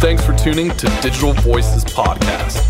Thanks 0.00 0.24
for 0.24 0.32
tuning 0.34 0.70
to 0.76 0.86
Digital 1.02 1.32
Voices 1.32 1.84
Podcast, 1.84 2.62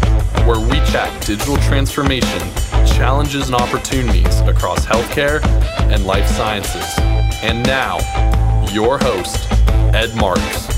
where 0.47 0.59
we 0.59 0.77
chat 0.91 1.27
digital 1.27 1.59
transformation, 1.59 2.41
challenges, 2.87 3.49
and 3.51 3.55
opportunities 3.55 4.41
across 4.41 4.87
healthcare 4.87 5.45
and 5.93 6.07
life 6.07 6.27
sciences. 6.27 6.87
And 7.43 7.67
now, 7.67 7.99
your 8.73 8.97
host, 8.97 9.47
Ed 9.95 10.17
Marks. 10.17 10.69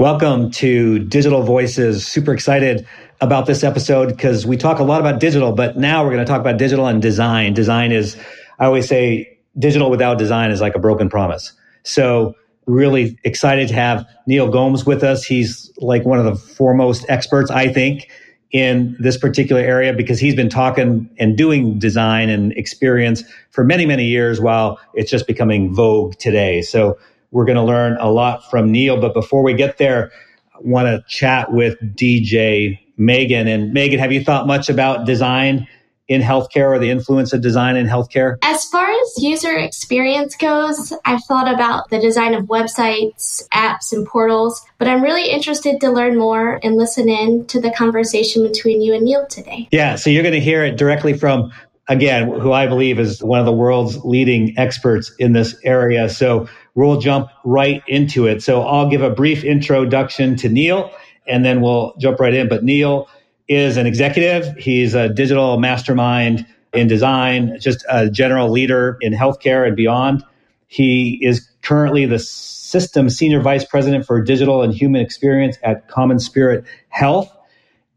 Welcome 0.00 0.50
to 0.50 0.98
Digital 0.98 1.44
Voices. 1.44 2.04
Super 2.04 2.34
excited 2.34 2.84
about 3.20 3.46
this 3.46 3.62
episode 3.62 4.08
because 4.08 4.44
we 4.44 4.56
talk 4.56 4.80
a 4.80 4.84
lot 4.84 5.00
about 5.00 5.20
digital, 5.20 5.52
but 5.52 5.78
now 5.78 6.02
we're 6.02 6.10
going 6.10 6.26
to 6.26 6.28
talk 6.28 6.40
about 6.40 6.58
digital 6.58 6.88
and 6.88 7.00
design. 7.00 7.54
Design 7.54 7.92
is, 7.92 8.16
I 8.58 8.64
always 8.64 8.88
say, 8.88 9.38
digital 9.60 9.90
without 9.90 10.18
design 10.18 10.50
is 10.50 10.60
like 10.60 10.74
a 10.74 10.80
broken 10.80 11.08
promise. 11.08 11.52
So, 11.84 12.34
really 12.66 13.18
excited 13.24 13.68
to 13.68 13.74
have 13.74 14.06
Neil 14.26 14.48
Gomes 14.48 14.84
with 14.86 15.02
us. 15.02 15.24
He's 15.24 15.72
like 15.78 16.04
one 16.04 16.18
of 16.18 16.24
the 16.24 16.36
foremost 16.36 17.04
experts, 17.08 17.50
I 17.50 17.72
think, 17.72 18.10
in 18.52 18.96
this 18.98 19.16
particular 19.16 19.62
area 19.62 19.92
because 19.92 20.18
he's 20.20 20.34
been 20.34 20.48
talking 20.48 21.08
and 21.18 21.36
doing 21.36 21.78
design 21.78 22.28
and 22.28 22.52
experience 22.52 23.24
for 23.50 23.64
many, 23.64 23.86
many 23.86 24.04
years 24.04 24.40
while 24.40 24.78
it's 24.94 25.10
just 25.10 25.26
becoming 25.26 25.74
vogue 25.74 26.16
today. 26.18 26.62
So, 26.62 26.98
we're 27.32 27.46
going 27.46 27.56
to 27.56 27.62
learn 27.62 27.96
a 27.98 28.10
lot 28.10 28.48
from 28.50 28.70
Neil. 28.70 29.00
But 29.00 29.14
before 29.14 29.42
we 29.42 29.54
get 29.54 29.78
there, 29.78 30.12
I 30.54 30.58
want 30.60 30.86
to 30.86 31.02
chat 31.08 31.52
with 31.52 31.76
DJ 31.96 32.78
Megan. 32.96 33.48
And 33.48 33.72
Megan, 33.72 33.98
have 33.98 34.12
you 34.12 34.22
thought 34.22 34.46
much 34.46 34.68
about 34.68 35.06
design 35.06 35.66
in 36.12 36.22
healthcare 36.22 36.70
or 36.70 36.78
the 36.78 36.90
influence 36.90 37.32
of 37.32 37.40
design 37.40 37.76
in 37.76 37.86
healthcare? 37.86 38.36
As 38.42 38.64
far 38.66 38.88
as 38.90 39.22
user 39.22 39.56
experience 39.56 40.36
goes, 40.36 40.92
I've 41.04 41.24
thought 41.24 41.52
about 41.52 41.90
the 41.90 41.98
design 41.98 42.34
of 42.34 42.44
websites, 42.44 43.46
apps, 43.52 43.92
and 43.92 44.06
portals, 44.06 44.64
but 44.78 44.88
I'm 44.88 45.02
really 45.02 45.30
interested 45.30 45.80
to 45.80 45.90
learn 45.90 46.16
more 46.16 46.60
and 46.62 46.76
listen 46.76 47.08
in 47.08 47.46
to 47.46 47.60
the 47.60 47.70
conversation 47.70 48.46
between 48.46 48.82
you 48.82 48.94
and 48.94 49.04
Neil 49.04 49.26
today. 49.26 49.68
Yeah, 49.72 49.96
so 49.96 50.10
you're 50.10 50.22
going 50.22 50.34
to 50.34 50.40
hear 50.40 50.64
it 50.64 50.76
directly 50.76 51.16
from 51.16 51.52
again, 51.88 52.28
who 52.28 52.52
I 52.52 52.66
believe 52.66 52.98
is 52.98 53.22
one 53.22 53.40
of 53.40 53.46
the 53.46 53.52
world's 53.52 53.98
leading 54.04 54.56
experts 54.58 55.12
in 55.18 55.32
this 55.32 55.54
area. 55.64 56.08
So 56.08 56.48
we'll 56.74 57.00
jump 57.00 57.28
right 57.44 57.82
into 57.86 58.26
it. 58.26 58.42
So 58.42 58.62
I'll 58.62 58.88
give 58.88 59.02
a 59.02 59.10
brief 59.10 59.44
introduction 59.44 60.36
to 60.36 60.48
Neil 60.48 60.90
and 61.26 61.44
then 61.44 61.60
we'll 61.60 61.94
jump 61.98 62.20
right 62.20 62.34
in. 62.34 62.48
But 62.48 62.64
Neil 62.64 63.08
is 63.48 63.76
an 63.76 63.86
executive. 63.86 64.56
He's 64.56 64.94
a 64.94 65.08
digital 65.08 65.58
mastermind 65.58 66.46
in 66.72 66.88
design, 66.88 67.58
just 67.60 67.84
a 67.90 68.10
general 68.10 68.50
leader 68.50 68.96
in 69.00 69.12
healthcare 69.12 69.66
and 69.66 69.76
beyond. 69.76 70.24
He 70.68 71.18
is 71.22 71.48
currently 71.62 72.06
the 72.06 72.18
system 72.18 73.10
senior 73.10 73.40
vice 73.40 73.64
president 73.64 74.06
for 74.06 74.20
digital 74.22 74.62
and 74.62 74.72
human 74.72 75.00
experience 75.00 75.58
at 75.62 75.88
Common 75.88 76.18
Spirit 76.18 76.64
Health. 76.88 77.30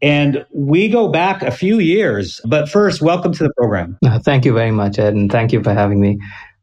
And 0.02 0.44
we 0.52 0.90
go 0.90 1.08
back 1.08 1.42
a 1.42 1.50
few 1.50 1.78
years. 1.78 2.40
But 2.44 2.68
first, 2.68 3.00
welcome 3.00 3.32
to 3.32 3.44
the 3.44 3.52
program. 3.56 3.96
Uh, 4.04 4.18
thank 4.18 4.44
you 4.44 4.52
very 4.52 4.70
much, 4.70 4.98
Ed, 4.98 5.14
and 5.14 5.32
thank 5.32 5.52
you 5.52 5.62
for 5.62 5.72
having 5.72 6.00
me. 6.00 6.18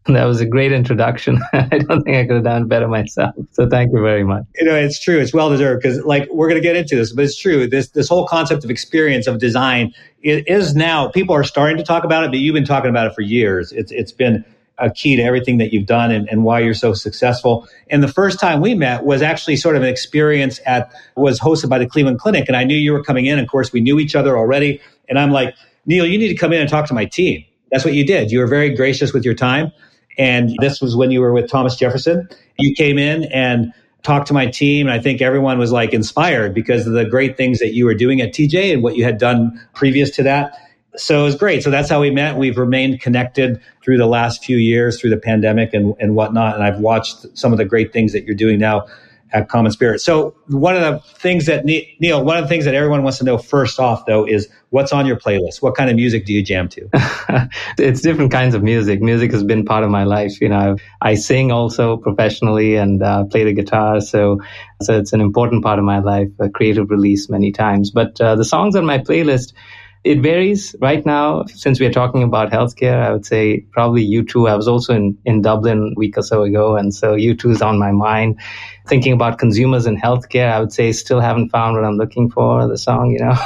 That 0.07 0.25
was 0.25 0.41
a 0.41 0.45
great 0.45 0.73
introduction. 0.73 1.39
I 1.53 1.77
don't 1.79 2.03
think 2.03 2.17
I 2.17 2.25
could 2.25 2.35
have 2.35 2.43
done 2.43 2.67
better 2.67 2.87
myself. 2.87 3.35
So 3.51 3.69
thank 3.69 3.93
you 3.93 4.01
very 4.01 4.23
much. 4.23 4.43
You 4.55 4.65
know, 4.65 4.75
it's 4.75 5.01
true. 5.01 5.19
It's 5.19 5.33
well 5.33 5.49
deserved 5.49 5.81
because, 5.81 6.03
like, 6.03 6.27
we're 6.29 6.49
going 6.49 6.61
to 6.61 6.67
get 6.67 6.75
into 6.75 6.95
this, 6.95 7.13
but 7.13 7.23
it's 7.23 7.37
true. 7.37 7.67
This 7.67 7.89
this 7.89 8.09
whole 8.09 8.27
concept 8.27 8.65
of 8.65 8.69
experience 8.69 9.27
of 9.27 9.39
design 9.39 9.93
is 10.21 10.75
now 10.75 11.09
people 11.09 11.35
are 11.35 11.43
starting 11.43 11.77
to 11.77 11.83
talk 11.83 12.03
about 12.03 12.25
it, 12.25 12.31
but 12.31 12.39
you've 12.39 12.53
been 12.53 12.65
talking 12.65 12.89
about 12.89 13.07
it 13.07 13.15
for 13.15 13.21
years. 13.21 13.71
It's 13.71 13.91
it's 13.91 14.11
been 14.11 14.43
a 14.77 14.89
key 14.89 15.15
to 15.15 15.21
everything 15.21 15.59
that 15.59 15.71
you've 15.71 15.85
done 15.85 16.11
and, 16.11 16.27
and 16.29 16.43
why 16.43 16.59
you're 16.59 16.73
so 16.73 16.93
successful. 16.93 17.67
And 17.89 18.01
the 18.01 18.07
first 18.07 18.39
time 18.39 18.59
we 18.59 18.73
met 18.73 19.05
was 19.05 19.21
actually 19.21 19.55
sort 19.55 19.75
of 19.75 19.83
an 19.83 19.87
experience 19.87 20.59
at 20.65 20.91
was 21.15 21.39
hosted 21.39 21.69
by 21.69 21.77
the 21.77 21.87
Cleveland 21.87 22.19
Clinic, 22.19 22.45
and 22.47 22.57
I 22.57 22.63
knew 22.65 22.75
you 22.75 22.91
were 22.91 23.03
coming 23.03 23.25
in. 23.25 23.39
Of 23.39 23.47
course, 23.47 23.71
we 23.71 23.79
knew 23.79 23.99
each 23.99 24.15
other 24.15 24.37
already, 24.37 24.81
and 25.07 25.17
I'm 25.17 25.31
like, 25.31 25.55
Neil, 25.85 26.05
you 26.05 26.17
need 26.17 26.29
to 26.29 26.35
come 26.35 26.51
in 26.51 26.59
and 26.59 26.69
talk 26.69 26.87
to 26.87 26.93
my 26.93 27.05
team. 27.05 27.45
That's 27.71 27.85
what 27.85 27.93
you 27.93 28.05
did. 28.05 28.31
You 28.31 28.39
were 28.39 28.47
very 28.47 28.75
gracious 28.75 29.13
with 29.13 29.25
your 29.25 29.33
time, 29.33 29.71
and 30.17 30.55
this 30.59 30.81
was 30.81 30.95
when 30.95 31.11
you 31.11 31.21
were 31.21 31.33
with 31.33 31.49
Thomas 31.49 31.75
Jefferson. 31.75 32.27
You 32.57 32.73
came 32.75 32.97
in 32.97 33.25
and 33.25 33.73
talked 34.03 34.27
to 34.27 34.33
my 34.33 34.47
team 34.47 34.87
and 34.87 34.93
I 34.93 34.99
think 34.99 35.21
everyone 35.21 35.57
was 35.57 35.71
like 35.71 35.93
inspired 35.93 36.53
because 36.53 36.85
of 36.85 36.93
the 36.93 37.05
great 37.05 37.37
things 37.37 37.59
that 37.59 37.73
you 37.73 37.85
were 37.85 37.93
doing 37.93 38.21
at 38.21 38.33
TJ 38.33 38.73
and 38.73 38.83
what 38.83 38.95
you 38.95 39.03
had 39.03 39.17
done 39.17 39.59
previous 39.73 40.11
to 40.11 40.23
that 40.23 40.57
so 40.95 41.21
it 41.21 41.23
was 41.23 41.35
great. 41.35 41.63
So 41.63 41.71
that's 41.71 41.89
how 41.89 42.01
we 42.01 42.11
met. 42.11 42.37
We've 42.37 42.57
remained 42.57 43.01
connected 43.01 43.59
through 43.83 43.97
the 43.97 44.05
last 44.05 44.43
few 44.43 44.57
years, 44.57 44.99
through 44.99 45.09
the 45.09 45.17
pandemic 45.17 45.73
and, 45.73 45.95
and 45.99 46.15
whatnot. 46.15 46.55
And 46.55 46.63
I've 46.63 46.79
watched 46.79 47.25
some 47.37 47.51
of 47.51 47.57
the 47.57 47.65
great 47.65 47.91
things 47.91 48.13
that 48.13 48.25
you're 48.25 48.35
doing 48.35 48.59
now 48.59 48.85
at 49.33 49.49
Common 49.49 49.71
Spirit. 49.71 49.99
So 49.99 50.35
one 50.47 50.75
of 50.75 50.81
the 50.81 50.99
things 51.17 51.47
that 51.47 51.65
Neil, 51.65 52.23
one 52.23 52.37
of 52.37 52.43
the 52.43 52.47
things 52.47 52.65
that 52.65 52.75
everyone 52.75 53.01
wants 53.01 53.17
to 53.17 53.25
know 53.25 53.37
first 53.39 53.79
off, 53.79 54.05
though, 54.05 54.25
is 54.25 54.47
what's 54.69 54.93
on 54.93 55.05
your 55.07 55.17
playlist. 55.17 55.61
What 55.61 55.75
kind 55.75 55.89
of 55.89 55.95
music 55.95 56.25
do 56.25 56.33
you 56.33 56.43
jam 56.43 56.69
to? 56.69 56.87
it's 57.77 58.01
different 58.01 58.31
kinds 58.31 58.53
of 58.53 58.63
music. 58.63 59.01
Music 59.01 59.31
has 59.31 59.43
been 59.43 59.65
part 59.65 59.83
of 59.83 59.89
my 59.89 60.03
life. 60.03 60.39
You 60.39 60.49
know, 60.49 60.77
I 61.01 61.15
sing 61.15 61.51
also 61.51 61.97
professionally 61.97 62.75
and 62.75 63.01
uh, 63.01 63.25
play 63.25 63.43
the 63.43 63.53
guitar. 63.53 63.99
So, 64.01 64.39
so 64.81 64.99
it's 64.99 65.13
an 65.13 65.21
important 65.21 65.63
part 65.63 65.79
of 65.79 65.85
my 65.85 65.99
life. 65.99 66.29
A 66.39 66.49
creative 66.49 66.91
release 66.91 67.27
many 67.27 67.51
times. 67.51 67.89
But 67.89 68.21
uh, 68.21 68.35
the 68.35 68.45
songs 68.45 68.75
on 68.75 68.85
my 68.85 68.99
playlist 68.99 69.53
it 70.03 70.19
varies 70.19 70.75
right 70.81 71.05
now. 71.05 71.45
Since 71.45 71.79
we're 71.79 71.91
talking 71.91 72.23
about 72.23 72.51
healthcare, 72.51 73.01
I 73.01 73.13
would 73.13 73.25
say 73.25 73.61
probably 73.71 74.05
U2. 74.05 74.49
I 74.49 74.55
was 74.55 74.67
also 74.67 74.93
in, 74.93 75.17
in 75.23 75.41
Dublin 75.41 75.93
a 75.95 75.99
week 75.99 76.17
or 76.17 76.21
so 76.21 76.43
ago, 76.43 76.75
and 76.75 76.93
so 76.93 77.15
U2 77.15 77.51
is 77.51 77.61
on 77.61 77.79
my 77.79 77.91
mind. 77.91 78.39
Thinking 78.85 79.13
about 79.13 79.39
consumers 79.39 79.85
in 79.85 79.97
healthcare, 79.97 80.51
I 80.51 80.59
would 80.59 80.73
say 80.73 80.91
still 80.91 81.21
haven't 81.21 81.51
found 81.51 81.77
what 81.77 81.85
I'm 81.85 81.95
looking 81.95 82.29
for, 82.29 82.67
the 82.67 82.77
song, 82.77 83.11
you 83.11 83.19
know. 83.19 83.37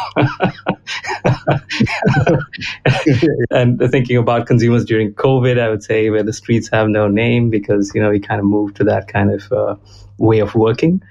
and 3.51 3.79
thinking 3.91 4.17
about 4.17 4.47
consumers 4.47 4.83
during 4.83 5.13
COVID, 5.13 5.59
I 5.59 5.69
would 5.69 5.83
say 5.83 6.09
where 6.09 6.23
the 6.23 6.33
streets 6.33 6.69
have 6.69 6.89
no 6.89 7.07
name 7.07 7.51
because, 7.51 7.91
you 7.93 8.01
know, 8.01 8.09
we 8.09 8.19
kind 8.19 8.39
of 8.39 8.47
moved 8.47 8.77
to 8.77 8.83
that 8.85 9.07
kind 9.07 9.31
of 9.31 9.51
uh, 9.51 9.75
way 10.17 10.39
of 10.39 10.55
working. 10.55 11.03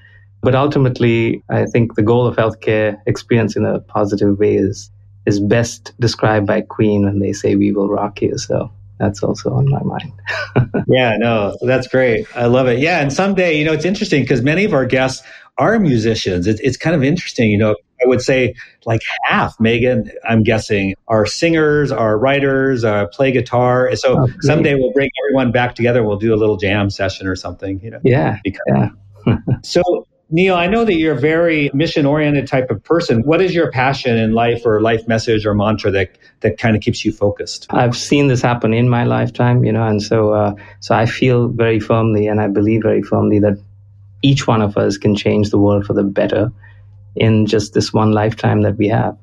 But 0.43 0.57
ultimately, 0.57 1.45
I 1.49 1.67
think 1.67 1.95
the 1.95 2.03
goal 2.03 2.27
of 2.27 2.37
healthcare 2.37 3.01
experience 3.07 3.55
in 3.55 3.65
a 3.65 3.79
positive 3.79 4.41
way 4.41 4.57
is 4.57 4.91
is 5.27 5.41
best 5.41 5.93
described 6.01 6.47
by 6.47 6.63
Queen 6.63 7.05
when 7.05 7.19
they 7.19 7.33
say 7.33 7.57
"We 7.57 7.73
will 7.73 7.89
rock 7.89 8.23
you." 8.23 8.39
So 8.39 8.71
that's 8.99 9.23
also 9.23 9.53
on 9.53 9.69
my 9.69 9.83
mind. 9.83 10.13
yeah, 10.89 11.17
no, 11.19 11.57
that's 11.61 11.89
great. 11.89 12.27
I 12.35 12.47
love 12.47 12.67
it. 12.69 12.79
Yeah, 12.79 13.01
and 13.01 13.13
someday, 13.13 13.59
you 13.59 13.65
know, 13.65 13.73
it's 13.73 13.85
interesting 13.85 14.23
because 14.23 14.43
many 14.43 14.65
of 14.65 14.73
our 14.73 14.87
guests 14.87 15.27
are 15.59 15.79
musicians. 15.79 16.47
It's, 16.47 16.61
it's 16.61 16.77
kind 16.77 16.97
of 16.97 17.03
interesting, 17.03 17.51
you 17.51 17.59
know. 17.59 17.77
I 18.03 18.07
would 18.07 18.21
say 18.21 18.55
like 18.85 19.01
half, 19.25 19.59
Megan, 19.59 20.11
I'm 20.29 20.43
guessing, 20.43 20.95
are 21.09 21.25
singers, 21.25 21.91
are 21.91 22.19
writers, 22.19 22.85
uh, 22.85 23.07
play 23.07 23.33
guitar. 23.33 23.97
So 23.97 24.21
oh, 24.21 24.29
someday 24.41 24.75
we'll 24.75 24.93
bring 24.93 25.09
everyone 25.25 25.51
back 25.51 25.75
together. 25.75 26.05
We'll 26.05 26.19
do 26.19 26.35
a 26.35 26.37
little 26.37 26.59
jam 26.59 26.91
session 26.91 27.27
or 27.27 27.37
something, 27.37 27.81
you 27.81 27.91
know. 27.91 28.01
Yeah. 28.05 28.39
Because, 28.45 28.61
yeah. 28.69 29.39
so 29.63 30.06
Neil, 30.29 30.57
I 30.57 30.67
know 30.67 30.85
that 30.85 30.95
you're 30.95 31.15
a 31.15 31.21
very 31.21 31.71
mission 31.73 32.05
oriented 32.05 32.49
type 32.49 32.69
of 32.71 32.83
person. 32.83 33.23
What 33.23 33.41
is 33.41 33.55
your 33.55 33.71
passion 33.71 34.19
in 34.19 34.33
life 34.33 34.63
or 34.67 34.81
life 34.81 35.07
message 35.07 35.47
or 35.47 35.55
mantra 35.55 35.93
that, 35.93 36.19
that 36.41 36.59
kind 36.59 36.75
of 36.75 36.83
keeps 36.83 37.05
you 37.05 37.13
focused? 37.13 37.67
I've 37.71 37.97
seen 37.97 38.27
this 38.27 38.43
happen 38.43 38.75
in 38.75 38.89
my 38.89 39.05
lifetime, 39.05 39.65
you 39.65 39.71
know, 39.71 39.87
and 39.87 40.03
so, 40.03 40.33
uh, 40.33 40.55
so 40.81 40.97
I 40.97 41.07
feel 41.07 41.47
very 41.49 41.79
firmly 41.79 42.27
and 42.27 42.41
I 42.41 42.49
believe 42.49 42.83
very 42.83 43.03
firmly 43.03 43.39
that 43.39 43.57
each 44.23 44.49
one 44.49 44.63
of 44.63 44.77
us 44.77 44.99
can 44.99 45.15
change 45.15 45.51
the 45.51 45.59
world 45.59 45.87
for 45.87 45.93
the 45.93 46.03
better 46.03 46.51
in 47.15 47.47
just 47.47 47.73
this 47.75 47.93
one 47.93 48.11
lifetime 48.11 48.63
that 48.63 48.77
we 48.77 48.89
have. 48.89 49.17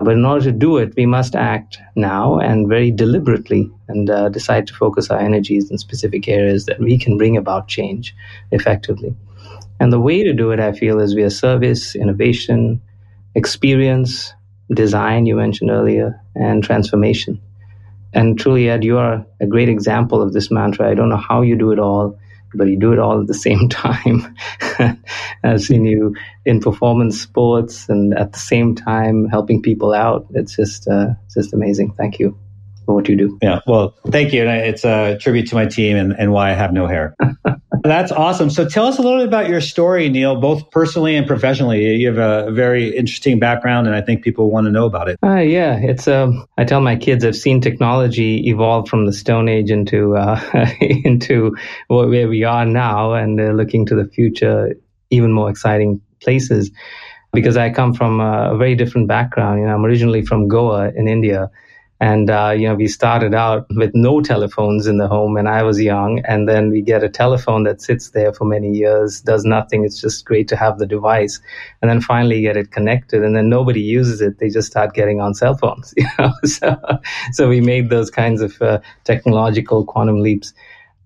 But 0.00 0.14
in 0.14 0.24
order 0.24 0.44
to 0.44 0.52
do 0.52 0.76
it, 0.78 0.94
we 0.96 1.06
must 1.06 1.36
act 1.36 1.78
now 1.94 2.38
and 2.38 2.68
very 2.68 2.90
deliberately 2.90 3.70
and 3.86 4.10
uh, 4.10 4.28
decide 4.28 4.66
to 4.68 4.74
focus 4.74 5.08
our 5.10 5.18
energies 5.18 5.70
in 5.70 5.78
specific 5.78 6.28
areas 6.28 6.66
that 6.66 6.80
we 6.80 6.98
can 6.98 7.16
bring 7.16 7.36
about 7.36 7.68
change 7.68 8.14
effectively. 8.50 9.14
And 9.80 9.92
the 9.92 10.00
way 10.00 10.24
to 10.24 10.32
do 10.32 10.50
it, 10.50 10.60
I 10.60 10.72
feel, 10.72 11.00
is 11.00 11.12
via 11.12 11.30
service, 11.30 11.94
innovation, 11.94 12.80
experience, 13.34 14.32
design, 14.72 15.26
you 15.26 15.36
mentioned 15.36 15.70
earlier, 15.70 16.20
and 16.34 16.62
transformation. 16.62 17.40
And 18.12 18.38
truly, 18.38 18.68
Ed, 18.68 18.84
you 18.84 18.98
are 18.98 19.26
a 19.40 19.46
great 19.46 19.68
example 19.68 20.22
of 20.22 20.32
this 20.32 20.50
mantra. 20.50 20.90
I 20.90 20.94
don't 20.94 21.08
know 21.08 21.16
how 21.16 21.42
you 21.42 21.56
do 21.56 21.72
it 21.72 21.78
all, 21.78 22.18
but 22.54 22.66
you 22.68 22.78
do 22.78 22.92
it 22.92 22.98
all 22.98 23.20
at 23.20 23.26
the 23.26 23.34
same 23.48 23.68
time. 23.68 24.34
I've 25.44 25.60
seen 25.60 25.84
you 25.84 26.16
in 26.44 26.60
performance 26.60 27.20
sports 27.20 27.88
and 27.88 28.14
at 28.14 28.32
the 28.32 28.38
same 28.38 28.74
time 28.74 29.28
helping 29.28 29.62
people 29.62 29.92
out. 29.92 30.26
It's 30.34 30.56
just, 30.56 30.88
uh, 30.88 31.10
it's 31.26 31.34
just 31.34 31.54
amazing. 31.54 31.92
Thank 31.92 32.18
you 32.18 32.36
for 32.86 32.94
what 32.94 33.08
you 33.08 33.16
do. 33.16 33.38
Yeah. 33.42 33.60
Well, 33.66 33.94
thank 34.06 34.32
you. 34.32 34.42
And 34.46 34.66
it's 34.66 34.84
a 34.84 35.18
tribute 35.18 35.48
to 35.48 35.54
my 35.54 35.66
team 35.66 35.96
and, 35.96 36.12
and 36.18 36.32
why 36.32 36.50
I 36.50 36.54
have 36.54 36.72
no 36.72 36.86
hair. 36.86 37.14
That's 37.82 38.12
awesome. 38.12 38.50
So 38.50 38.68
tell 38.68 38.86
us 38.86 38.98
a 38.98 39.02
little 39.02 39.18
bit 39.18 39.28
about 39.28 39.48
your 39.48 39.60
story, 39.60 40.08
Neil, 40.08 40.40
both 40.40 40.70
personally 40.70 41.16
and 41.16 41.26
professionally. 41.26 41.96
You 41.96 42.08
have 42.08 42.18
a 42.18 42.50
very 42.52 42.96
interesting 42.96 43.38
background, 43.38 43.86
and 43.86 43.96
I 43.96 44.00
think 44.00 44.22
people 44.22 44.50
want 44.50 44.66
to 44.66 44.70
know 44.70 44.86
about 44.86 45.08
it. 45.08 45.18
Uh, 45.22 45.36
yeah, 45.36 45.76
it's. 45.76 46.08
Um, 46.08 46.46
I 46.56 46.64
tell 46.64 46.80
my 46.80 46.96
kids 46.96 47.24
I've 47.24 47.36
seen 47.36 47.60
technology 47.60 48.48
evolve 48.48 48.88
from 48.88 49.06
the 49.06 49.12
Stone 49.12 49.48
Age 49.48 49.70
into 49.70 50.16
uh, 50.16 50.40
into 50.80 51.56
where 51.88 52.28
we 52.28 52.44
are 52.44 52.64
now, 52.64 53.14
and 53.14 53.40
uh, 53.40 53.50
looking 53.52 53.86
to 53.86 53.94
the 53.94 54.08
future. 54.08 54.74
even 55.10 55.32
more 55.32 55.48
exciting 55.48 56.00
places 56.20 56.70
because 57.32 57.56
I 57.56 57.70
come 57.70 57.94
from 57.94 58.20
a 58.20 58.56
very 58.56 58.74
different 58.74 59.08
background. 59.08 59.60
You 59.60 59.66
know, 59.66 59.74
I'm 59.74 59.84
originally 59.84 60.22
from 60.22 60.48
Goa 60.48 60.90
in 60.94 61.08
India. 61.08 61.50
And, 62.00 62.30
uh, 62.30 62.54
you 62.56 62.68
know, 62.68 62.76
we 62.76 62.86
started 62.86 63.34
out 63.34 63.66
with 63.70 63.90
no 63.92 64.20
telephones 64.20 64.86
in 64.86 64.98
the 64.98 65.08
home 65.08 65.34
when 65.34 65.48
I 65.48 65.64
was 65.64 65.80
young. 65.80 66.20
And 66.28 66.48
then 66.48 66.70
we 66.70 66.80
get 66.80 67.02
a 67.02 67.08
telephone 67.08 67.64
that 67.64 67.80
sits 67.80 68.10
there 68.10 68.32
for 68.32 68.44
many 68.44 68.70
years, 68.70 69.20
does 69.20 69.44
nothing. 69.44 69.84
It's 69.84 70.00
just 70.00 70.24
great 70.24 70.46
to 70.48 70.56
have 70.56 70.78
the 70.78 70.86
device. 70.86 71.40
And 71.82 71.90
then 71.90 72.00
finally 72.00 72.40
get 72.40 72.56
it 72.56 72.70
connected. 72.70 73.24
And 73.24 73.34
then 73.34 73.48
nobody 73.48 73.80
uses 73.80 74.20
it. 74.20 74.38
They 74.38 74.48
just 74.48 74.70
start 74.70 74.94
getting 74.94 75.20
on 75.20 75.34
cell 75.34 75.56
phones. 75.56 75.92
You 75.96 76.06
know? 76.18 76.32
so, 76.44 76.76
so 77.32 77.48
we 77.48 77.60
made 77.60 77.90
those 77.90 78.10
kinds 78.10 78.40
of 78.42 78.62
uh, 78.62 78.78
technological 79.04 79.84
quantum 79.84 80.20
leaps 80.20 80.52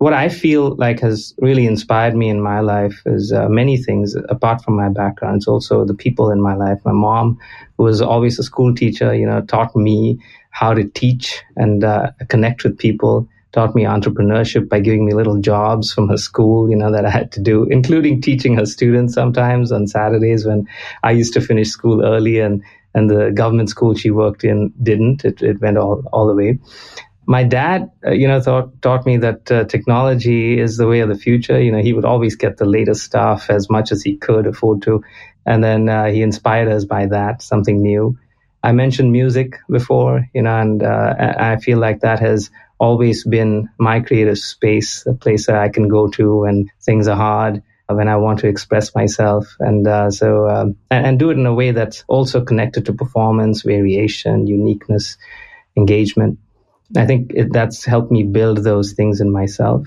what 0.02 0.12
I 0.12 0.28
feel 0.28 0.74
like 0.76 0.98
has 0.98 1.32
really 1.38 1.64
inspired 1.64 2.16
me 2.16 2.28
in 2.28 2.40
my 2.40 2.58
life 2.58 3.00
is 3.06 3.32
uh, 3.32 3.48
many 3.48 3.76
things 3.76 4.16
apart 4.28 4.60
from 4.64 4.74
my 4.74 4.88
background. 4.88 5.36
It's 5.36 5.46
also 5.46 5.84
the 5.84 5.94
people 5.94 6.32
in 6.32 6.42
my 6.42 6.56
life. 6.56 6.80
My 6.84 6.90
mom, 6.90 7.38
who 7.76 7.84
was 7.84 8.02
always 8.02 8.36
a 8.36 8.42
school 8.42 8.74
teacher, 8.74 9.14
you 9.14 9.24
know, 9.24 9.42
taught 9.42 9.76
me 9.76 10.18
how 10.52 10.72
to 10.72 10.84
teach 10.84 11.42
and 11.56 11.84
uh, 11.84 12.12
connect 12.28 12.64
with 12.64 12.78
people. 12.78 13.28
Taught 13.52 13.74
me 13.74 13.82
entrepreneurship 13.82 14.68
by 14.68 14.80
giving 14.80 15.04
me 15.04 15.12
little 15.12 15.38
jobs 15.38 15.92
from 15.92 16.08
her 16.08 16.16
school, 16.16 16.70
you 16.70 16.76
know, 16.76 16.90
that 16.90 17.04
I 17.04 17.10
had 17.10 17.32
to 17.32 17.40
do, 17.40 17.64
including 17.64 18.22
teaching 18.22 18.56
her 18.56 18.64
students 18.64 19.12
sometimes 19.12 19.72
on 19.72 19.86
Saturdays 19.86 20.46
when 20.46 20.66
I 21.02 21.10
used 21.10 21.34
to 21.34 21.40
finish 21.42 21.68
school 21.68 22.02
early 22.04 22.38
and 22.38 22.62
and 22.94 23.10
the 23.10 23.30
government 23.30 23.70
school 23.70 23.94
she 23.94 24.10
worked 24.10 24.44
in 24.44 24.72
didn't. 24.82 25.24
It, 25.24 25.42
it 25.42 25.60
went 25.60 25.78
all, 25.78 26.02
all 26.12 26.26
the 26.26 26.34
way 26.34 26.58
my 27.26 27.44
dad, 27.44 27.90
uh, 28.04 28.10
you 28.10 28.26
know, 28.26 28.40
thought, 28.40 28.82
taught 28.82 29.06
me 29.06 29.16
that 29.18 29.50
uh, 29.50 29.64
technology 29.64 30.58
is 30.58 30.76
the 30.76 30.88
way 30.88 31.00
of 31.00 31.08
the 31.08 31.14
future. 31.14 31.60
You 31.60 31.72
know, 31.72 31.82
he 31.82 31.92
would 31.92 32.04
always 32.04 32.34
get 32.36 32.56
the 32.56 32.64
latest 32.64 33.04
stuff 33.04 33.48
as 33.48 33.70
much 33.70 33.92
as 33.92 34.02
he 34.02 34.16
could 34.16 34.46
afford 34.46 34.82
to. 34.82 35.02
And 35.46 35.62
then 35.62 35.88
uh, 35.88 36.06
he 36.06 36.22
inspired 36.22 36.68
us 36.68 36.84
by 36.84 37.06
that, 37.06 37.42
something 37.42 37.80
new. 37.80 38.18
I 38.62 38.72
mentioned 38.72 39.12
music 39.12 39.58
before, 39.68 40.28
you 40.34 40.42
know, 40.42 40.56
and 40.56 40.82
uh, 40.82 41.14
I 41.38 41.56
feel 41.56 41.78
like 41.78 42.00
that 42.00 42.20
has 42.20 42.50
always 42.78 43.24
been 43.24 43.68
my 43.78 44.00
creative 44.00 44.38
space, 44.38 45.04
a 45.06 45.14
place 45.14 45.46
that 45.46 45.56
I 45.56 45.68
can 45.68 45.88
go 45.88 46.08
to 46.08 46.40
when 46.40 46.70
things 46.80 47.08
are 47.08 47.16
hard, 47.16 47.62
when 47.88 48.08
I 48.08 48.16
want 48.16 48.38
to 48.40 48.48
express 48.48 48.94
myself. 48.94 49.56
And 49.60 49.86
uh, 49.86 50.10
so, 50.10 50.48
um, 50.48 50.76
and, 50.90 51.06
and 51.06 51.18
do 51.18 51.30
it 51.30 51.38
in 51.38 51.46
a 51.46 51.54
way 51.54 51.72
that's 51.72 52.04
also 52.08 52.44
connected 52.44 52.86
to 52.86 52.92
performance, 52.92 53.62
variation, 53.62 54.46
uniqueness, 54.46 55.16
engagement. 55.76 56.38
I 56.96 57.06
think 57.06 57.32
it, 57.34 57.52
that's 57.52 57.84
helped 57.84 58.12
me 58.12 58.22
build 58.22 58.58
those 58.58 58.92
things 58.92 59.20
in 59.20 59.30
myself. 59.32 59.86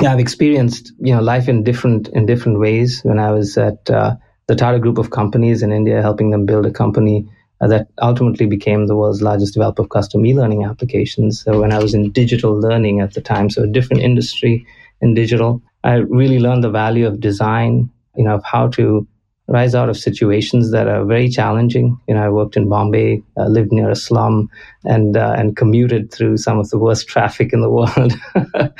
Yeah, 0.00 0.12
I've 0.12 0.20
experienced 0.20 0.92
you 0.98 1.14
know 1.14 1.22
life 1.22 1.48
in 1.48 1.62
different 1.62 2.08
in 2.08 2.26
different 2.26 2.58
ways. 2.58 3.00
When 3.02 3.18
I 3.18 3.30
was 3.30 3.56
at 3.56 3.88
uh, 3.90 4.16
the 4.46 4.56
Tata 4.56 4.78
Group 4.78 4.98
of 4.98 5.10
companies 5.10 5.62
in 5.62 5.72
India, 5.72 6.02
helping 6.02 6.30
them 6.30 6.46
build 6.46 6.66
a 6.66 6.70
company 6.70 7.28
that 7.60 7.88
ultimately 8.02 8.46
became 8.46 8.86
the 8.86 8.96
world's 8.96 9.22
largest 9.22 9.54
developer 9.54 9.82
of 9.82 9.88
custom 9.88 10.26
e-learning 10.26 10.64
applications. 10.64 11.42
So 11.42 11.60
when 11.60 11.72
I 11.72 11.78
was 11.78 11.94
in 11.94 12.10
digital 12.12 12.58
learning 12.58 13.00
at 13.00 13.14
the 13.14 13.20
time, 13.20 13.50
so 13.50 13.62
a 13.62 13.66
different 13.66 14.02
industry 14.02 14.66
in 15.00 15.14
digital, 15.14 15.62
I 15.82 15.94
really 15.96 16.38
learned 16.38 16.64
the 16.64 16.70
value 16.70 17.06
of 17.06 17.20
design. 17.20 17.90
You 18.16 18.24
know, 18.24 18.36
of 18.36 18.44
how 18.44 18.68
to 18.68 19.06
rise 19.48 19.74
out 19.74 19.88
of 19.88 19.96
situations 19.96 20.70
that 20.70 20.88
are 20.88 21.04
very 21.04 21.28
challenging. 21.28 21.98
You 22.08 22.14
know, 22.14 22.22
I 22.22 22.28
worked 22.30 22.56
in 22.56 22.68
Bombay, 22.68 23.22
uh, 23.36 23.46
lived 23.46 23.72
near 23.72 23.90
a 23.90 23.96
slum, 23.96 24.48
and 24.84 25.16
uh, 25.16 25.34
and 25.36 25.56
commuted 25.56 26.12
through 26.12 26.38
some 26.38 26.58
of 26.58 26.70
the 26.70 26.78
worst 26.78 27.08
traffic 27.14 27.52
in 27.52 27.60
the 27.60 27.70
world, 27.70 28.14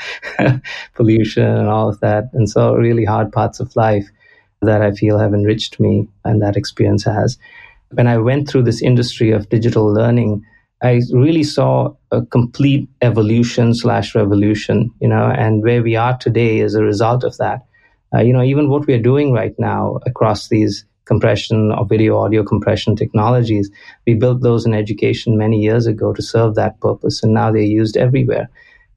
pollution 0.93 1.45
and 1.45 1.67
all 1.67 1.89
of 1.89 1.99
that, 1.99 2.25
and 2.33 2.49
so 2.49 2.73
really 2.73 3.05
hard 3.05 3.31
parts 3.31 3.59
of 3.59 3.75
life 3.75 4.07
that 4.61 4.81
I 4.81 4.91
feel 4.91 5.19
have 5.19 5.33
enriched 5.33 5.79
me, 5.79 6.07
and 6.23 6.41
that 6.41 6.55
experience 6.57 7.03
has. 7.03 7.37
When 7.91 8.07
I 8.07 8.17
went 8.17 8.49
through 8.49 8.63
this 8.63 8.81
industry 8.81 9.31
of 9.31 9.49
digital 9.49 9.85
learning. 9.93 10.43
I 10.83 11.01
really 11.13 11.43
saw 11.43 11.95
a 12.11 12.23
complete 12.25 12.89
evolution 13.01 13.73
slash 13.73 14.13
revolution, 14.13 14.91
you 14.99 15.07
know, 15.07 15.31
and 15.31 15.63
where 15.63 15.81
we 15.81 15.95
are 15.95 16.17
today 16.17 16.59
is 16.59 16.75
a 16.75 16.83
result 16.83 17.23
of 17.23 17.37
that 17.37 17.61
uh, 18.15 18.21
you 18.21 18.31
know, 18.33 18.43
even 18.43 18.69
what 18.69 18.87
we 18.87 18.93
are 18.93 19.01
doing 19.01 19.31
right 19.31 19.53
now 19.57 19.99
across 20.05 20.47
these 20.47 20.85
compression 21.05 21.71
or 21.71 21.85
video 21.85 22.17
audio 22.17 22.43
compression 22.43 22.95
technologies, 22.95 23.69
we 24.07 24.13
built 24.13 24.41
those 24.41 24.65
in 24.65 24.73
education 24.73 25.37
many 25.37 25.59
years 25.59 25.85
ago 25.85 26.13
to 26.13 26.21
serve 26.21 26.55
that 26.55 26.79
purpose, 26.79 27.23
and 27.23 27.33
now 27.33 27.51
they're 27.51 27.61
used 27.61 27.97
everywhere. 27.97 28.49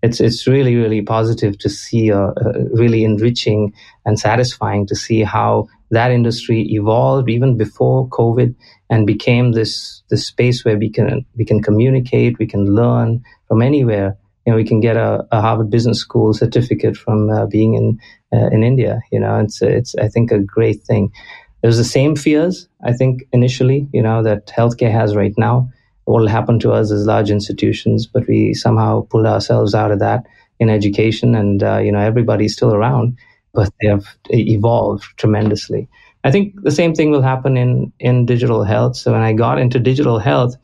It's 0.02 0.20
it's 0.20 0.46
really 0.46 0.76
really 0.76 1.02
positive 1.02 1.58
to 1.58 1.68
see, 1.68 2.12
uh, 2.12 2.28
uh, 2.28 2.52
really 2.72 3.02
enriching 3.02 3.72
and 4.04 4.18
satisfying 4.18 4.86
to 4.86 4.94
see 4.94 5.22
how 5.22 5.68
that 5.90 6.10
industry 6.10 6.62
evolved 6.72 7.30
even 7.30 7.56
before 7.56 8.08
COVID 8.08 8.54
and 8.90 9.06
became 9.06 9.52
this 9.52 10.02
this 10.10 10.26
space 10.26 10.64
where 10.64 10.78
we 10.78 10.90
can 10.90 11.24
we 11.36 11.44
can 11.44 11.62
communicate, 11.62 12.38
we 12.38 12.46
can 12.46 12.74
learn 12.74 13.22
from 13.48 13.62
anywhere 13.62 14.16
you 14.48 14.52
know, 14.52 14.56
we 14.56 14.64
can 14.64 14.80
get 14.80 14.96
a, 14.96 15.26
a 15.30 15.42
Harvard 15.42 15.68
Business 15.68 15.98
School 15.98 16.32
certificate 16.32 16.96
from 16.96 17.28
uh, 17.28 17.44
being 17.44 17.74
in 17.74 18.00
uh, 18.32 18.46
in 18.46 18.64
India. 18.64 18.98
You 19.12 19.20
know, 19.20 19.38
it's 19.40 19.60
it's 19.60 19.94
I 19.96 20.08
think 20.08 20.32
a 20.32 20.38
great 20.38 20.82
thing. 20.84 21.12
There's 21.60 21.76
the 21.76 21.84
same 21.84 22.16
fears 22.16 22.66
I 22.82 22.94
think 22.94 23.24
initially, 23.30 23.86
you 23.92 24.00
know, 24.00 24.22
that 24.22 24.46
healthcare 24.46 24.90
has 24.90 25.14
right 25.14 25.34
now. 25.36 25.68
What 26.06 26.20
will 26.20 26.28
happen 26.28 26.58
to 26.60 26.72
us 26.72 26.90
as 26.90 27.04
large 27.04 27.30
institutions, 27.30 28.06
but 28.06 28.26
we 28.26 28.54
somehow 28.54 29.02
pulled 29.02 29.26
ourselves 29.26 29.74
out 29.74 29.92
of 29.92 29.98
that 29.98 30.24
in 30.58 30.70
education, 30.70 31.34
and 31.34 31.62
uh, 31.62 31.76
you 31.84 31.92
know, 31.92 32.00
everybody's 32.00 32.54
still 32.54 32.72
around, 32.74 33.18
but 33.58 33.72
they 33.80 33.88
have 33.88 34.06
evolved 34.30 35.04
tremendously. 35.22 35.88
I 36.24 36.30
think 36.30 36.62
the 36.62 36.76
same 36.80 36.94
thing 36.94 37.10
will 37.10 37.28
happen 37.32 37.56
in 37.56 37.92
in 38.10 38.26
digital 38.34 38.64
health. 38.74 38.96
So 38.96 39.12
when 39.12 39.28
I 39.30 39.32
got 39.44 39.62
into 39.64 39.88
digital 39.90 40.18
health 40.30 40.56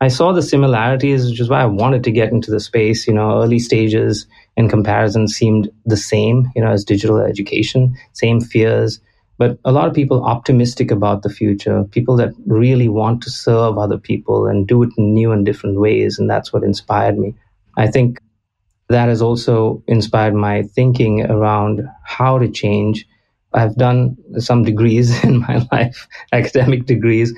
I 0.00 0.08
saw 0.08 0.32
the 0.32 0.42
similarities, 0.42 1.30
which 1.30 1.40
is 1.40 1.48
why 1.48 1.62
I 1.62 1.66
wanted 1.66 2.04
to 2.04 2.10
get 2.10 2.30
into 2.30 2.50
the 2.50 2.60
space. 2.60 3.06
You 3.06 3.14
know, 3.14 3.42
early 3.42 3.58
stages 3.58 4.26
in 4.56 4.68
comparison 4.68 5.26
seemed 5.26 5.70
the 5.86 5.96
same, 5.96 6.50
you 6.54 6.62
know, 6.62 6.70
as 6.70 6.84
digital 6.84 7.18
education, 7.18 7.96
same 8.12 8.40
fears, 8.40 9.00
but 9.38 9.58
a 9.64 9.72
lot 9.72 9.88
of 9.88 9.94
people 9.94 10.24
optimistic 10.24 10.90
about 10.90 11.22
the 11.22 11.30
future, 11.30 11.84
people 11.84 12.16
that 12.16 12.32
really 12.46 12.88
want 12.88 13.22
to 13.22 13.30
serve 13.30 13.78
other 13.78 13.98
people 13.98 14.46
and 14.46 14.66
do 14.66 14.82
it 14.82 14.90
in 14.98 15.14
new 15.14 15.32
and 15.32 15.46
different 15.46 15.80
ways. 15.80 16.18
And 16.18 16.28
that's 16.28 16.52
what 16.52 16.62
inspired 16.62 17.18
me. 17.18 17.34
I 17.78 17.86
think 17.86 18.18
that 18.88 19.08
has 19.08 19.22
also 19.22 19.82
inspired 19.86 20.34
my 20.34 20.62
thinking 20.62 21.22
around 21.26 21.82
how 22.04 22.38
to 22.38 22.48
change. 22.48 23.06
I've 23.52 23.76
done 23.76 24.16
some 24.38 24.64
degrees 24.64 25.24
in 25.24 25.38
my 25.40 25.66
life, 25.72 26.06
academic 26.32 26.86
degrees, 26.86 27.32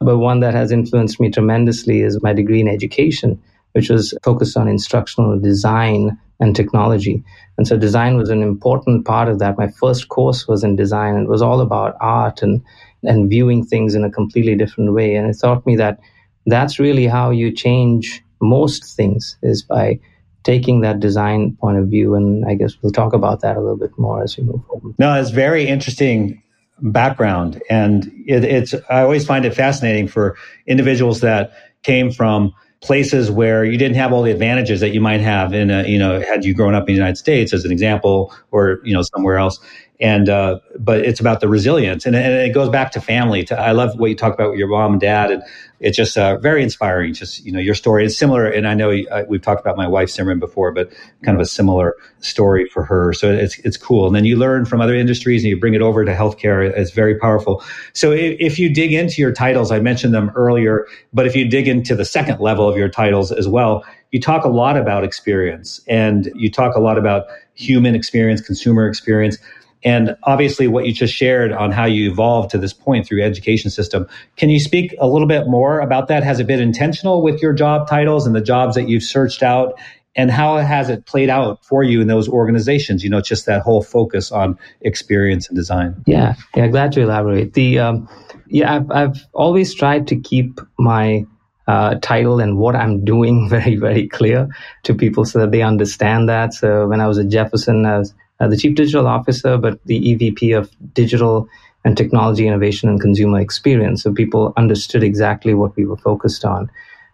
but 0.00 0.18
one 0.18 0.40
that 0.40 0.54
has 0.54 0.70
influenced 0.70 1.20
me 1.20 1.30
tremendously 1.30 2.00
is 2.00 2.22
my 2.22 2.32
degree 2.32 2.60
in 2.60 2.68
education, 2.68 3.40
which 3.72 3.88
was 3.88 4.14
focused 4.22 4.56
on 4.56 4.68
instructional 4.68 5.38
design 5.38 6.18
and 6.40 6.54
technology. 6.54 7.22
And 7.56 7.66
so 7.66 7.76
design 7.76 8.16
was 8.16 8.30
an 8.30 8.42
important 8.42 9.06
part 9.06 9.28
of 9.28 9.38
that. 9.38 9.58
My 9.58 9.68
first 9.68 10.08
course 10.08 10.48
was 10.48 10.64
in 10.64 10.76
design. 10.76 11.16
It 11.16 11.28
was 11.28 11.42
all 11.42 11.60
about 11.60 11.96
art 12.00 12.42
and, 12.42 12.62
and 13.04 13.30
viewing 13.30 13.64
things 13.64 13.94
in 13.94 14.04
a 14.04 14.10
completely 14.10 14.56
different 14.56 14.92
way. 14.92 15.14
And 15.14 15.28
it 15.28 15.38
taught 15.40 15.64
me 15.66 15.76
that 15.76 16.00
that's 16.46 16.78
really 16.78 17.06
how 17.06 17.30
you 17.30 17.52
change 17.52 18.22
most 18.40 18.96
things 18.96 19.36
is 19.42 19.62
by 19.62 20.00
taking 20.44 20.80
that 20.80 21.00
design 21.00 21.56
point 21.60 21.78
of 21.78 21.88
view. 21.88 22.14
And 22.14 22.44
I 22.44 22.54
guess 22.54 22.76
we'll 22.82 22.92
talk 22.92 23.12
about 23.12 23.40
that 23.40 23.56
a 23.56 23.60
little 23.60 23.76
bit 23.76 23.96
more 23.98 24.22
as 24.22 24.36
we 24.36 24.44
move 24.44 24.64
forward. 24.66 24.94
No, 24.98 25.18
it's 25.20 25.30
very 25.30 25.66
interesting 25.66 26.42
background. 26.80 27.62
And 27.70 28.06
it, 28.26 28.44
it's, 28.44 28.74
I 28.90 29.02
always 29.02 29.24
find 29.24 29.44
it 29.44 29.54
fascinating 29.54 30.08
for 30.08 30.36
individuals 30.66 31.20
that 31.20 31.52
came 31.82 32.10
from 32.10 32.52
places 32.80 33.30
where 33.30 33.64
you 33.64 33.78
didn't 33.78 33.96
have 33.96 34.12
all 34.12 34.22
the 34.22 34.32
advantages 34.32 34.80
that 34.80 34.90
you 34.90 35.00
might 35.00 35.20
have 35.20 35.54
in 35.54 35.70
a, 35.70 35.86
you 35.86 35.98
know, 35.98 36.20
had 36.20 36.44
you 36.44 36.52
grown 36.52 36.74
up 36.74 36.82
in 36.82 36.86
the 36.86 36.92
United 36.94 37.16
States 37.16 37.52
as 37.52 37.64
an 37.64 37.70
example, 37.70 38.34
or, 38.50 38.80
you 38.82 38.92
know, 38.92 39.02
somewhere 39.14 39.38
else 39.38 39.60
and 40.00 40.28
uh, 40.28 40.58
but 40.78 41.00
it's 41.00 41.20
about 41.20 41.40
the 41.40 41.48
resilience. 41.48 42.06
And, 42.06 42.16
and, 42.16 42.34
it 42.34 42.52
goes 42.52 42.68
back 42.68 42.90
to 42.92 43.00
family 43.00 43.44
to, 43.44 43.58
i 43.58 43.70
love 43.72 43.98
what 43.98 44.10
you 44.10 44.16
talk 44.16 44.34
about 44.34 44.50
with 44.50 44.58
your 44.58 44.68
mom 44.68 44.92
and 44.92 45.00
dad. 45.00 45.30
And 45.30 45.42
it's 45.80 45.96
just 45.96 46.16
uh, 46.16 46.38
very 46.38 46.62
inspiring. 46.62 47.14
Just 47.14 47.44
you 47.44 47.52
know 47.52 47.60
your 47.60 47.74
story. 47.74 48.04
Is 48.04 48.18
similar 48.18 48.46
and 48.46 48.66
i 48.66 48.74
know 48.74 48.90
uh, 48.90 49.24
we've 49.28 49.42
talked 49.42 49.60
about 49.60 49.76
my 49.76 49.86
wife 49.86 50.08
simran 50.08 50.40
before 50.40 50.72
but 50.72 50.92
kind 51.24 51.36
of 51.36 51.40
a 51.40 51.46
similar 51.46 51.94
story 52.20 52.66
for 52.66 52.84
her. 52.84 53.12
So 53.12 53.30
it's 53.30 53.58
it's 53.60 53.76
cool. 53.76 54.06
And 54.06 54.16
then 54.16 54.24
you 54.24 54.36
learn 54.36 54.64
from 54.64 54.80
other 54.80 54.94
industries 54.94 55.42
and 55.42 55.50
you 55.50 55.58
bring 55.58 55.74
it 55.74 55.82
over 55.82 56.04
to 56.04 56.14
healthcare. 56.14 56.68
It's 56.76 56.90
very 56.90 57.18
powerful. 57.18 57.62
So 57.92 58.12
if, 58.12 58.36
if 58.40 58.58
you 58.58 58.72
dig 58.72 58.92
into 58.92 59.20
your 59.20 59.32
titles 59.32 59.70
i 59.70 59.78
mentioned 59.78 60.14
them 60.14 60.30
earlier 60.34 60.86
but 61.12 61.26
if 61.26 61.36
you 61.36 61.48
dig 61.48 61.68
into 61.68 61.94
the 61.94 62.04
second 62.04 62.40
level 62.40 62.68
of 62.68 62.76
your 62.76 62.88
titles 62.88 63.30
as 63.30 63.46
well 63.46 63.84
you 64.12 64.20
talk 64.20 64.44
a 64.44 64.48
lot 64.48 64.76
about 64.76 65.04
experience. 65.04 65.80
And 65.88 66.30
you 66.34 66.50
talk 66.50 66.76
a 66.76 66.80
lot 66.80 66.98
about 66.98 67.24
human 67.54 67.94
experience 67.94 68.40
consumer 68.40 68.86
experience 68.86 69.38
and 69.84 70.16
obviously 70.24 70.68
what 70.68 70.86
you 70.86 70.92
just 70.92 71.14
shared 71.14 71.52
on 71.52 71.70
how 71.70 71.84
you 71.84 72.10
evolved 72.10 72.50
to 72.50 72.58
this 72.58 72.72
point 72.72 73.06
through 73.06 73.22
education 73.22 73.70
system 73.70 74.06
can 74.36 74.50
you 74.50 74.60
speak 74.60 74.94
a 75.00 75.06
little 75.06 75.28
bit 75.28 75.46
more 75.46 75.80
about 75.80 76.08
that 76.08 76.22
has 76.22 76.40
it 76.40 76.46
been 76.46 76.60
intentional 76.60 77.22
with 77.22 77.40
your 77.42 77.52
job 77.52 77.88
titles 77.88 78.26
and 78.26 78.34
the 78.34 78.40
jobs 78.40 78.74
that 78.74 78.88
you've 78.88 79.02
searched 79.02 79.42
out 79.42 79.78
and 80.14 80.30
how 80.30 80.58
has 80.58 80.90
it 80.90 81.06
played 81.06 81.30
out 81.30 81.64
for 81.64 81.82
you 81.82 82.00
in 82.00 82.06
those 82.06 82.28
organizations? 82.28 83.02
You 83.02 83.10
know, 83.10 83.20
just 83.20 83.46
that 83.46 83.62
whole 83.62 83.82
focus 83.82 84.30
on 84.30 84.58
experience 84.82 85.48
and 85.48 85.56
design. 85.56 86.02
Yeah, 86.06 86.34
yeah, 86.54 86.68
glad 86.68 86.92
to 86.92 87.00
elaborate. 87.00 87.54
The 87.54 87.78
um, 87.78 88.08
yeah, 88.46 88.74
I've, 88.76 88.90
I've 88.90 89.26
always 89.32 89.74
tried 89.74 90.08
to 90.08 90.16
keep 90.16 90.60
my 90.78 91.24
uh, 91.66 91.94
title 92.02 92.40
and 92.40 92.58
what 92.58 92.76
I'm 92.76 93.04
doing 93.04 93.48
very, 93.50 93.76
very 93.76 94.08
clear 94.08 94.48
to 94.84 94.94
people 94.94 95.24
so 95.24 95.40
that 95.40 95.50
they 95.50 95.62
understand 95.62 96.28
that. 96.28 96.54
So 96.54 96.88
when 96.88 97.00
I 97.00 97.06
was 97.06 97.18
at 97.18 97.28
Jefferson, 97.28 97.86
I 97.86 97.98
was 97.98 98.14
uh, 98.42 98.48
the 98.48 98.56
chief 98.56 98.74
digital 98.74 99.06
officer, 99.06 99.56
but 99.56 99.78
the 99.86 100.00
EVP 100.00 100.52
of 100.58 100.68
digital 100.92 101.48
and 101.84 101.96
technology 101.96 102.46
innovation 102.46 102.88
and 102.88 103.00
consumer 103.00 103.40
experience. 103.40 104.02
So 104.02 104.12
people 104.12 104.52
understood 104.56 105.04
exactly 105.04 105.54
what 105.54 105.76
we 105.76 105.84
were 105.86 105.96
focused 105.96 106.44
on. 106.44 106.68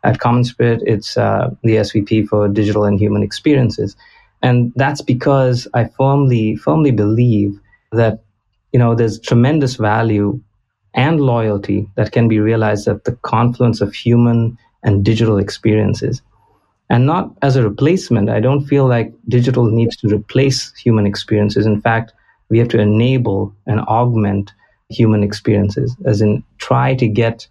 At 0.05 0.21
Common 0.21 0.45
Spirit, 0.45 0.83
it's 0.87 1.17
uh, 1.17 1.51
the 1.63 1.77
SVP 1.77 2.29
for 2.29 2.49
digital 2.49 2.85
and 2.85 2.99
human 2.99 3.23
experiences. 3.23 3.95
And 4.43 4.73
that's 4.77 5.03
because 5.03 5.69
I 5.75 5.85
firmly, 5.99 6.57
firmly 6.57 6.93
believe 6.93 7.59
that, 7.93 8.23
you 8.73 8.79
know, 8.79 8.95
there's 8.95 9.21
tremendous 9.21 9.75
value 9.75 10.41
and 10.95 11.21
loyalty 11.21 11.87
that 11.97 12.13
can 12.13 12.29
be 12.29 12.39
realized 12.41 12.89
at 12.89 13.05
the 13.05 13.13
confluence 13.23 13.81
of 13.81 13.93
human 13.93 14.57
and 14.83 15.05
digital 15.05 15.39
experiences. 15.39 16.23
And 16.91 17.05
not 17.05 17.37
as 17.43 17.57
a 17.57 17.63
replacement. 17.63 18.31
I 18.31 18.41
don't 18.41 18.67
feel 18.67 18.89
like 18.89 19.13
digital 19.29 19.67
needs 19.71 19.97
to 19.99 20.09
replace 20.09 20.75
human 20.75 21.07
experiences. 21.07 21.67
In 21.67 21.81
fact, 21.81 22.13
we 22.49 22.59
have 22.59 22.69
to 22.69 22.81
enable 22.81 23.55
and 23.67 23.81
augment 23.81 24.53
human 24.89 25.23
experiences, 25.23 25.95
as 26.07 26.23
in 26.23 26.43
try 26.59 26.95
to 26.95 27.07
get 27.07 27.47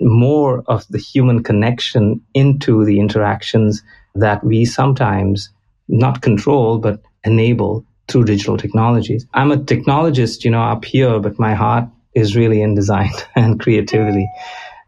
more 0.00 0.64
of 0.66 0.86
the 0.88 0.98
human 0.98 1.42
connection 1.42 2.22
into 2.32 2.84
the 2.86 2.98
interactions 2.98 3.82
that 4.14 4.42
we 4.42 4.64
sometimes 4.64 5.50
not 5.88 6.22
control, 6.22 6.78
but 6.78 7.02
enable 7.24 7.84
through 8.08 8.24
digital 8.24 8.56
technologies. 8.56 9.26
I'm 9.34 9.52
a 9.52 9.56
technologist, 9.56 10.44
you 10.44 10.50
know, 10.50 10.62
up 10.62 10.84
here, 10.84 11.18
but 11.20 11.38
my 11.38 11.54
heart 11.54 11.84
is 12.14 12.34
really 12.34 12.62
in 12.62 12.74
design 12.74 13.10
and 13.36 13.60
creativity. 13.60 14.28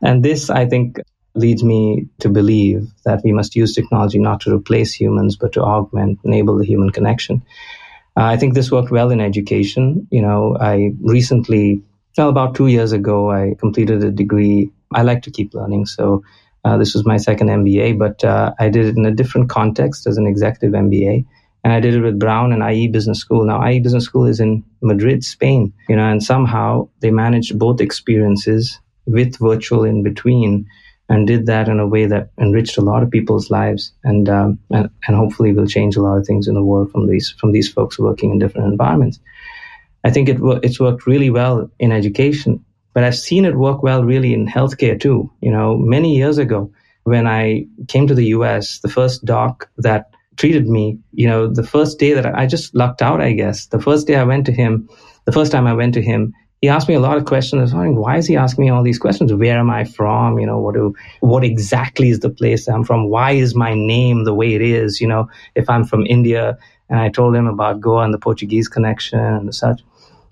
And 0.01 0.25
this, 0.25 0.51
I 0.51 0.67
think, 0.67 0.99
leads 1.35 1.65
me 1.65 2.07
to 2.21 2.29
believe 2.29 2.87
that 3.05 3.23
we 3.25 3.33
must 3.33 3.57
use 3.57 3.75
technology 3.75 4.19
not 4.19 4.41
to 4.43 4.55
replace 4.55 4.93
humans, 4.93 5.37
but 5.37 5.53
to 5.53 5.63
augment, 5.63 6.19
enable 6.25 6.59
the 6.59 6.67
human 6.67 6.91
connection. 6.91 7.43
Uh, 8.17 8.25
I 8.25 8.37
think 8.37 8.55
this 8.55 8.71
worked 8.71 8.91
well 8.91 9.11
in 9.11 9.21
education. 9.21 10.07
You 10.11 10.23
know, 10.23 10.57
I 10.61 10.91
recently, 11.01 11.83
well, 12.19 12.29
about 12.29 12.55
two 12.55 12.67
years 12.67 12.93
ago, 12.93 13.31
I 13.31 13.55
completed 13.59 14.05
a 14.05 14.11
degree. 14.11 14.71
I 14.95 15.03
like 15.03 15.23
to 15.23 15.31
keep 15.31 15.55
learning. 15.55 15.87
So 15.87 16.23
uh, 16.65 16.77
this 16.77 16.95
was 16.95 17.07
my 17.07 17.17
second 17.17 17.49
MBA, 17.49 17.99
but 17.99 18.23
uh, 18.23 18.53
I 18.59 18.69
did 18.69 18.85
it 18.87 18.97
in 18.97 19.07
a 19.07 19.11
different 19.11 19.49
context 19.49 20.07
as 20.07 20.19
an 20.19 20.27
executive 20.27 20.73
MBA. 20.75 21.25
And 21.65 21.73
I 21.73 21.81
did 21.81 21.95
it 21.95 22.01
with 22.01 22.19
Brown 22.19 22.53
and 22.53 22.63
IE 22.63 22.89
Business 22.89 23.21
School. 23.21 23.45
Now, 23.45 23.65
IE 23.67 23.81
Business 23.81 24.05
School 24.05 24.27
is 24.27 24.41
in 24.41 24.65
Madrid, 24.83 25.25
Spain, 25.25 25.73
you 25.89 25.97
know, 25.97 26.05
and 26.11 26.23
somehow 26.23 26.89
they 27.01 27.11
managed 27.11 27.59
both 27.59 27.81
experiences 27.81 28.81
with 29.07 29.39
virtual 29.39 29.85
in 29.85 30.03
between 30.03 30.67
and 31.13 31.27
did 31.27 31.45
that 31.45 31.69
in 31.69 31.79
a 31.79 31.87
way 31.87 32.07
that 32.07 32.31
enriched 32.41 32.79
a 32.79 32.81
lot 32.81 33.03
of 33.03 33.11
people's 33.11 33.51
lives 33.51 33.93
and, 34.03 34.31
um, 34.31 34.59
and, 34.71 34.89
and 35.07 35.15
hopefully 35.15 35.53
will 35.53 35.67
change 35.67 35.95
a 35.95 36.01
lot 36.01 36.17
of 36.17 36.27
things 36.27 36.49
in 36.49 36.55
the 36.55 36.63
world 36.63 36.91
from 36.91 37.07
these 37.07 37.35
from 37.39 37.53
these 37.53 37.71
folks 37.71 37.99
working 37.99 38.31
in 38.31 38.39
different 38.39 38.67
environments. 38.67 39.21
I 40.05 40.11
think 40.11 40.31
it 40.31 40.39
it's 40.63 40.81
worked 40.81 41.07
really 41.07 41.29
well 41.29 41.71
in 41.79 41.93
education, 41.93 42.65
but 42.95 43.05
I've 43.05 43.19
seen 43.29 43.45
it 43.45 43.57
work 43.57 43.83
well 43.83 44.03
really 44.05 44.33
in 44.33 44.47
healthcare 44.47 44.99
too. 44.99 45.31
You 45.43 45.53
know, 45.53 45.77
many 45.77 46.17
years 46.17 46.39
ago 46.39 46.73
when 47.05 47.27
I 47.27 47.67
came 47.89 48.07
to 48.07 48.15
the 48.15 48.27
U.S., 48.37 48.79
the 48.79 48.89
first 48.89 49.23
doc 49.25 49.69
that 49.77 50.11
treated 50.37 50.67
me, 50.67 50.99
you 51.13 51.29
know, 51.29 51.47
the 51.47 51.67
first 51.75 51.99
day 51.99 52.15
that 52.15 52.25
I, 52.25 52.45
I 52.45 52.47
just 52.47 52.75
lucked 52.75 53.03
out, 53.03 53.21
I 53.21 53.33
guess. 53.33 53.67
The 53.67 53.81
first 53.81 54.07
day 54.07 54.17
I 54.17 54.25
went 54.25 54.47
to 54.47 54.53
him, 54.53 54.89
the 55.27 55.33
first 55.33 55.53
time 55.53 55.67
I 55.67 55.75
went 55.75 55.93
to 55.95 56.03
him, 56.03 56.33
he 56.63 56.69
asked 56.69 56.89
me 56.89 56.95
a 56.95 57.01
lot 57.01 57.19
of 57.19 57.25
questions. 57.25 57.59
I 57.59 57.63
was 57.65 57.75
wondering 57.75 57.97
why 57.97 58.17
is 58.17 58.27
he 58.27 58.37
asking 58.37 58.65
me 58.65 58.71
all 58.71 58.85
these 58.85 58.99
questions? 58.99 59.35
Where 59.35 59.59
am 59.59 59.69
I 59.69 59.85
from? 59.85 60.39
You 60.39 60.47
know, 60.47 60.61
what 60.61 60.75
do 60.75 60.95
what 61.21 61.45
exactly 61.45 62.09
is 62.09 62.21
the 62.21 62.31
place 62.31 62.69
I'm 62.69 62.85
from? 62.85 63.11
Why 63.11 63.33
is 63.33 63.55
my 63.55 63.75
name 63.75 64.25
the 64.25 64.33
way 64.33 64.55
it 64.55 64.63
is? 64.63 65.01
You 65.01 65.09
know, 65.09 65.29
if 65.57 65.69
I'm 65.69 65.85
from 65.85 66.07
India, 66.07 66.57
and 66.89 67.01
I 67.01 67.09
told 67.09 67.35
him 67.35 67.49
about 67.49 67.81
Goa 67.81 68.05
and 68.05 68.15
the 68.15 68.19
Portuguese 68.19 68.69
connection 68.69 69.19
and 69.19 69.55
such. 69.55 69.83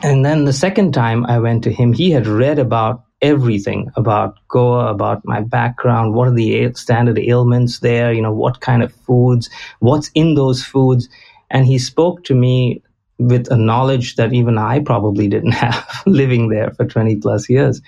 And 0.03 0.25
then 0.25 0.45
the 0.45 0.53
second 0.53 0.93
time 0.93 1.27
I 1.27 1.39
went 1.41 1.65
to 1.65 1.73
him, 1.73 1.93
he 1.93 2.11
had 2.13 2.27
read 2.27 2.59
about 2.59 3.05
everything 3.21 3.91
about 3.97 4.39
Goa, 4.49 4.87
about 4.87 5.25
my 5.25 5.41
background, 5.41 6.15
what 6.15 6.29
are 6.29 6.35
the 6.35 6.73
standard 6.75 7.19
ailments 7.19 7.81
there, 7.81 8.13
you 8.13 8.23
know, 8.23 8.33
what 8.33 8.61
kind 8.61 8.83
of 8.83 8.95
foods, 8.95 9.51
what's 9.81 10.11
in 10.15 10.35
those 10.35 10.63
foods. 10.63 11.09
And 11.51 11.67
he 11.67 11.79
spoke 11.79 12.25
to 12.25 12.35
me 12.35 12.83
with 13.21 13.51
a 13.51 13.57
knowledge 13.57 14.17
that 14.17 14.33
even 14.33 14.59
I 14.59 14.81
probably 14.81 15.29
didn't 15.29 15.53
have 15.65 15.87
living 16.07 16.49
there 16.49 16.71
for 16.73 16.87
20 16.87 17.17
plus 17.17 17.49
years. 17.49 17.81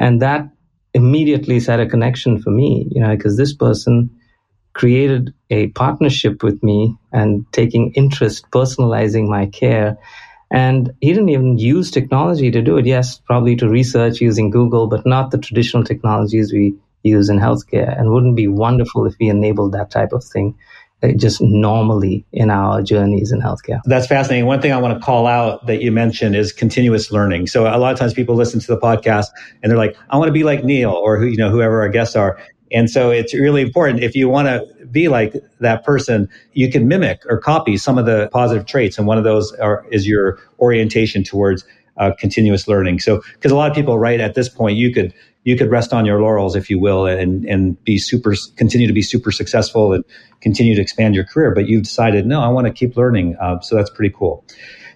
And 0.00 0.22
that 0.22 0.48
immediately 0.94 1.60
set 1.60 1.80
a 1.80 1.86
connection 1.86 2.40
for 2.40 2.50
me, 2.50 2.88
you 2.90 3.02
know, 3.02 3.14
because 3.14 3.36
this 3.36 3.54
person 3.54 4.10
created 4.74 5.34
a 5.50 5.68
partnership 5.68 6.42
with 6.42 6.62
me 6.62 6.96
and 7.12 7.44
taking 7.52 7.92
interest, 7.94 8.50
personalizing 8.50 9.28
my 9.28 9.46
care. 9.46 9.98
And 10.50 10.92
he 11.00 11.12
didn't 11.12 11.28
even 11.30 11.58
use 11.58 11.90
technology 11.90 12.50
to 12.50 12.62
do 12.62 12.78
it. 12.78 12.86
Yes, 12.86 13.18
probably 13.26 13.56
to 13.56 13.68
research 13.68 14.20
using 14.20 14.50
Google, 14.50 14.86
but 14.86 15.04
not 15.06 15.30
the 15.30 15.38
traditional 15.38 15.84
technologies 15.84 16.52
we 16.52 16.74
use 17.02 17.28
in 17.28 17.38
healthcare. 17.38 17.98
And 17.98 18.10
wouldn't 18.12 18.36
be 18.36 18.48
wonderful 18.48 19.06
if 19.06 19.14
we 19.20 19.28
enabled 19.28 19.72
that 19.72 19.90
type 19.90 20.12
of 20.12 20.24
thing 20.24 20.54
just 21.16 21.40
normally 21.40 22.24
in 22.32 22.50
our 22.50 22.82
journeys 22.82 23.30
in 23.30 23.40
healthcare. 23.40 23.80
That's 23.84 24.06
fascinating. 24.06 24.46
One 24.46 24.60
thing 24.60 24.72
I 24.72 24.78
want 24.78 24.98
to 24.98 25.04
call 25.04 25.26
out 25.26 25.66
that 25.66 25.80
you 25.80 25.92
mentioned 25.92 26.34
is 26.34 26.52
continuous 26.52 27.12
learning. 27.12 27.46
So 27.46 27.64
a 27.64 27.78
lot 27.78 27.92
of 27.92 27.98
times 27.98 28.14
people 28.14 28.34
listen 28.34 28.58
to 28.60 28.66
the 28.66 28.78
podcast 28.78 29.26
and 29.62 29.70
they're 29.70 29.78
like, 29.78 29.96
I 30.10 30.16
want 30.16 30.28
to 30.28 30.32
be 30.32 30.44
like 30.44 30.64
Neil 30.64 30.90
or 30.90 31.18
who, 31.18 31.26
you 31.26 31.36
know, 31.36 31.50
whoever 31.50 31.80
our 31.80 31.88
guests 31.88 32.16
are. 32.16 32.40
And 32.72 32.90
so 32.90 33.10
it's 33.10 33.32
really 33.32 33.62
important 33.62 34.02
if 34.02 34.14
you 34.14 34.28
want 34.28 34.48
to 34.48 34.86
be 34.86 35.08
like 35.08 35.34
that 35.60 35.84
person, 35.84 36.28
you 36.52 36.70
can 36.70 36.88
mimic 36.88 37.20
or 37.28 37.38
copy 37.38 37.76
some 37.76 37.96
of 37.96 38.06
the 38.06 38.28
positive 38.32 38.66
traits. 38.66 38.98
And 38.98 39.06
one 39.06 39.18
of 39.18 39.24
those 39.24 39.52
are, 39.54 39.86
is 39.90 40.06
your 40.06 40.38
orientation 40.58 41.24
towards 41.24 41.64
uh, 41.96 42.12
continuous 42.18 42.68
learning. 42.68 43.00
So, 43.00 43.22
because 43.34 43.52
a 43.52 43.56
lot 43.56 43.70
of 43.70 43.74
people, 43.74 43.98
right 43.98 44.20
at 44.20 44.34
this 44.34 44.48
point, 44.48 44.76
you 44.76 44.92
could 44.92 45.12
you 45.48 45.56
could 45.56 45.70
rest 45.70 45.94
on 45.94 46.04
your 46.04 46.20
laurels, 46.20 46.54
if 46.54 46.68
you 46.68 46.78
will, 46.78 47.06
and 47.06 47.46
and 47.46 47.82
be 47.82 47.96
super, 47.96 48.34
continue 48.56 48.86
to 48.86 48.92
be 48.92 49.00
super 49.00 49.32
successful 49.32 49.94
and 49.94 50.04
continue 50.42 50.74
to 50.74 50.82
expand 50.82 51.14
your 51.14 51.24
career. 51.24 51.54
But 51.54 51.68
you've 51.68 51.84
decided, 51.84 52.26
no, 52.26 52.42
I 52.42 52.48
want 52.48 52.66
to 52.66 52.72
keep 52.72 52.98
learning. 52.98 53.34
Uh, 53.40 53.58
so 53.60 53.74
that's 53.74 53.88
pretty 53.88 54.14
cool. 54.14 54.44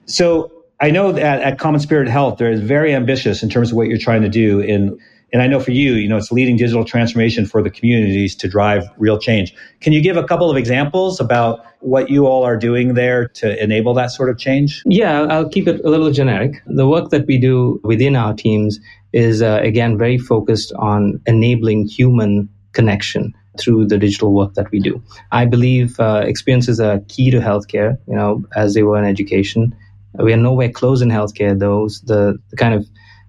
So 0.05 0.53
I 0.79 0.91
know 0.91 1.11
that 1.11 1.41
at 1.41 1.59
Common 1.59 1.81
Spirit 1.81 2.07
Health, 2.07 2.37
they're 2.37 2.55
very 2.59 2.95
ambitious 2.95 3.43
in 3.43 3.49
terms 3.49 3.71
of 3.71 3.79
what 3.79 3.89
you're 3.89 3.97
trying 3.97 4.21
to 4.23 4.29
do 4.29 4.61
in 4.61 4.99
and 5.33 5.41
I 5.41 5.47
know 5.47 5.61
for 5.61 5.71
you, 5.71 5.95
you 5.95 6.09
know, 6.09 6.19
it's 6.19 6.31
leading 6.31 6.59
digital 6.59 6.85
transformation 6.85 7.47
for 7.47 7.63
the 7.63 7.71
communities 7.71 8.35
to 8.37 8.49
drive 8.49 8.85
real 8.99 9.19
change. 9.19 9.55
Can 9.81 9.95
you 9.95 10.03
give 10.03 10.19
a 10.19 10.25
couple 10.25 10.51
of 10.51 10.59
examples 10.59 11.21
about 11.21 11.65
what 11.81 12.11
you 12.11 12.27
all 12.27 12.45
are 12.45 12.59
doing 12.59 12.93
there 12.93 13.29
to 13.29 13.63
enable 13.63 13.95
that 13.95 14.11
sort 14.11 14.29
of 14.29 14.37
change? 14.37 14.83
Yeah, 14.85 15.23
I'll 15.23 15.49
keep 15.49 15.67
it 15.67 15.83
a 15.83 15.89
little 15.89 16.11
generic. 16.11 16.63
The 16.67 16.87
work 16.87 17.09
that 17.11 17.27
we 17.27 17.39
do 17.39 17.81
within 17.83 18.15
our 18.15 18.35
teams 18.35 18.79
is, 19.13 19.43
uh, 19.43 19.61
again, 19.63 19.99
very 19.99 20.19
focused 20.19 20.73
on 20.79 21.21
enabling 21.27 21.87
human 21.87 22.49
connection 22.73 23.35
through 23.59 23.87
the 23.87 23.99
digital 23.99 24.33
work 24.33 24.55
that 24.55 24.71
we 24.71 24.81
do. 24.81 25.03
I 25.31 25.45
believe 25.45 26.01
uh, 26.01 26.23
experiences 26.25 26.81
are 26.81 27.01
key 27.09 27.31
to 27.31 27.39
healthcare, 27.39 27.99
you 28.09 28.15
know, 28.15 28.45
as 28.57 28.75
they 28.75 28.83
were 28.83 28.99
in 28.99 29.05
education. 29.05 29.75
We 30.15 30.33
are 30.33 30.39
nowhere 30.39 30.71
close 30.71 31.03
in 31.03 31.11
healthcare, 31.11 31.59
those 31.59 32.01
the, 32.03 32.39
the 32.51 32.57
kind 32.57 32.75
of 32.75 32.87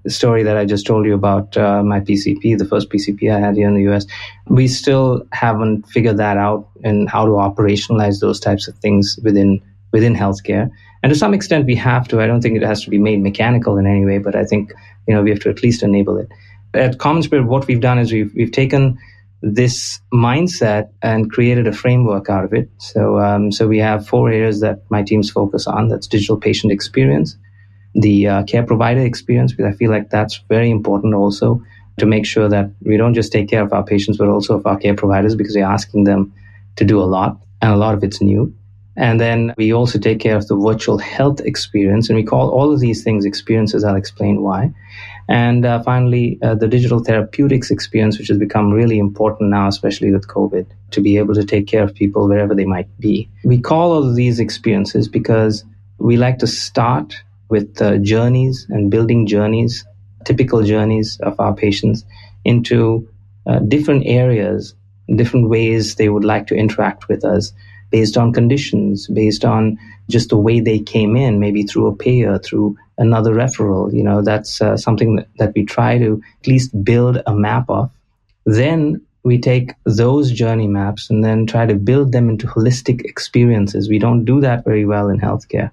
story 0.07 0.43
that 0.43 0.57
I 0.57 0.65
just 0.65 0.85
told 0.85 1.05
you 1.05 1.13
about 1.13 1.55
uh, 1.55 1.81
my 1.83 1.99
PCP, 1.99 2.57
the 2.57 2.65
first 2.65 2.89
PCP 2.89 3.33
I 3.33 3.39
had 3.39 3.55
here 3.55 3.67
in 3.67 3.75
the 3.75 3.93
US, 3.93 4.05
we 4.47 4.67
still 4.67 5.25
haven't 5.31 5.87
figured 5.87 6.17
that 6.17 6.37
out 6.37 6.67
and 6.83 7.09
how 7.09 7.25
to 7.25 7.31
operationalize 7.31 8.19
those 8.19 8.39
types 8.39 8.67
of 8.67 8.75
things 8.79 9.17
within 9.23 9.61
within 9.93 10.15
healthcare. 10.15 10.69
And 11.01 11.13
to 11.13 11.17
some 11.17 11.33
extent, 11.33 11.65
we 11.65 11.75
have 11.75 12.07
to. 12.09 12.19
I 12.19 12.27
don't 12.27 12.41
think 12.41 12.57
it 12.57 12.63
has 12.63 12.83
to 12.83 12.89
be 12.89 12.97
made 12.97 13.21
mechanical 13.21 13.77
in 13.77 13.85
any 13.85 14.05
way, 14.05 14.17
but 14.17 14.35
I 14.35 14.43
think 14.43 14.73
you 15.07 15.13
know 15.13 15.21
we 15.21 15.29
have 15.29 15.39
to 15.41 15.49
at 15.49 15.63
least 15.63 15.83
enable 15.83 16.17
it. 16.17 16.27
At 16.73 16.97
Common 16.97 17.23
Spirit, 17.23 17.45
what 17.45 17.67
we've 17.67 17.79
done 17.79 17.99
is 17.99 18.11
we've 18.11 18.33
we've 18.35 18.51
taken 18.51 18.97
this 19.41 19.99
mindset 20.13 20.89
and 21.01 21.29
created 21.29 21.67
a 21.67 21.73
framework 21.73 22.29
out 22.29 22.43
of 22.43 22.53
it. 22.53 22.69
So 22.77 23.19
um, 23.19 23.51
so 23.51 23.67
we 23.67 23.77
have 23.79 24.07
four 24.07 24.29
areas 24.29 24.59
that 24.61 24.79
my 24.89 25.03
teams 25.03 25.29
focus 25.29 25.67
on. 25.67 25.89
That's 25.89 26.07
digital 26.07 26.37
patient 26.37 26.73
experience, 26.73 27.37
the 27.93 28.27
uh, 28.27 28.43
care 28.43 28.63
provider 28.63 29.01
experience, 29.01 29.53
because 29.53 29.73
I 29.73 29.77
feel 29.77 29.91
like 29.91 30.09
that's 30.09 30.41
very 30.49 30.71
important 30.71 31.13
also 31.13 31.63
to 31.99 32.07
make 32.07 32.25
sure 32.25 32.49
that 32.49 32.71
we 32.81 32.97
don't 32.97 33.13
just 33.13 33.31
take 33.31 33.47
care 33.47 33.61
of 33.61 33.71
our 33.71 33.83
patients, 33.83 34.17
but 34.17 34.27
also 34.27 34.55
of 34.55 34.65
our 34.65 34.77
care 34.77 34.95
providers 34.95 35.35
because 35.35 35.55
we're 35.55 35.65
asking 35.65 36.05
them 36.05 36.33
to 36.77 36.85
do 36.85 36.99
a 36.99 37.05
lot 37.05 37.37
and 37.61 37.71
a 37.71 37.77
lot 37.77 37.93
of 37.93 38.03
it's 38.03 38.19
new 38.19 38.51
And 38.95 39.19
then 39.19 39.53
we 39.57 39.73
also 39.73 39.97
take 39.97 40.19
care 40.19 40.35
of 40.35 40.47
the 40.47 40.55
virtual 40.55 40.97
health 40.97 41.39
experience. 41.41 42.09
And 42.09 42.17
we 42.17 42.23
call 42.23 42.49
all 42.49 42.71
of 42.71 42.79
these 42.79 43.03
things 43.03 43.25
experiences. 43.25 43.83
I'll 43.83 43.95
explain 43.95 44.41
why. 44.41 44.71
And 45.29 45.65
uh, 45.65 45.81
finally, 45.83 46.37
uh, 46.41 46.55
the 46.55 46.67
digital 46.67 46.99
therapeutics 46.99 47.71
experience, 47.71 48.19
which 48.19 48.27
has 48.27 48.37
become 48.37 48.71
really 48.71 48.99
important 48.99 49.49
now, 49.49 49.67
especially 49.67 50.11
with 50.11 50.27
COVID, 50.27 50.67
to 50.91 51.01
be 51.01 51.17
able 51.17 51.33
to 51.33 51.45
take 51.45 51.65
care 51.65 51.83
of 51.83 51.95
people 51.95 52.27
wherever 52.27 52.53
they 52.53 52.65
might 52.65 52.89
be. 52.99 53.29
We 53.43 53.59
call 53.59 53.93
all 53.93 54.07
of 54.07 54.15
these 54.15 54.39
experiences 54.39 55.07
because 55.07 55.63
we 55.97 56.17
like 56.17 56.39
to 56.39 56.47
start 56.47 57.15
with 57.49 57.81
uh, 57.81 57.97
journeys 57.99 58.67
and 58.69 58.91
building 58.91 59.25
journeys, 59.25 59.85
typical 60.25 60.61
journeys 60.63 61.19
of 61.21 61.39
our 61.39 61.55
patients 61.55 62.03
into 62.43 63.07
uh, 63.47 63.59
different 63.59 64.03
areas, 64.05 64.75
different 65.15 65.49
ways 65.49 65.95
they 65.95 66.09
would 66.09 66.25
like 66.25 66.47
to 66.47 66.55
interact 66.55 67.07
with 67.07 67.23
us 67.23 67.53
based 67.93 68.17
on 68.17 68.33
conditions, 68.33 69.07
based 69.07 69.45
on 69.45 69.77
just 70.09 70.29
the 70.29 70.37
way 70.37 70.59
they 70.59 70.79
came 70.79 71.15
in, 71.15 71.39
maybe 71.39 71.61
through 71.61 71.85
a 71.85 71.95
payer, 71.95 72.39
through 72.39 72.75
another 72.97 73.35
referral. 73.35 73.93
You 73.93 74.03
know, 74.03 74.23
that's 74.23 74.61
uh, 74.61 74.75
something 74.75 75.15
that, 75.17 75.27
that 75.37 75.53
we 75.55 75.63
try 75.63 75.99
to 75.99 76.19
at 76.41 76.47
least 76.47 76.83
build 76.83 77.21
a 77.27 77.35
map 77.35 77.69
of. 77.69 77.91
Then 78.47 78.99
we 79.23 79.37
take 79.37 79.73
those 79.85 80.31
journey 80.31 80.67
maps 80.67 81.07
and 81.11 81.23
then 81.23 81.45
try 81.45 81.67
to 81.67 81.75
build 81.75 82.13
them 82.13 82.29
into 82.29 82.47
holistic 82.47 83.05
experiences. 83.05 83.87
We 83.87 83.99
don't 83.99 84.25
do 84.25 84.41
that 84.41 84.65
very 84.65 84.85
well 84.85 85.07
in 85.07 85.19
healthcare, 85.19 85.69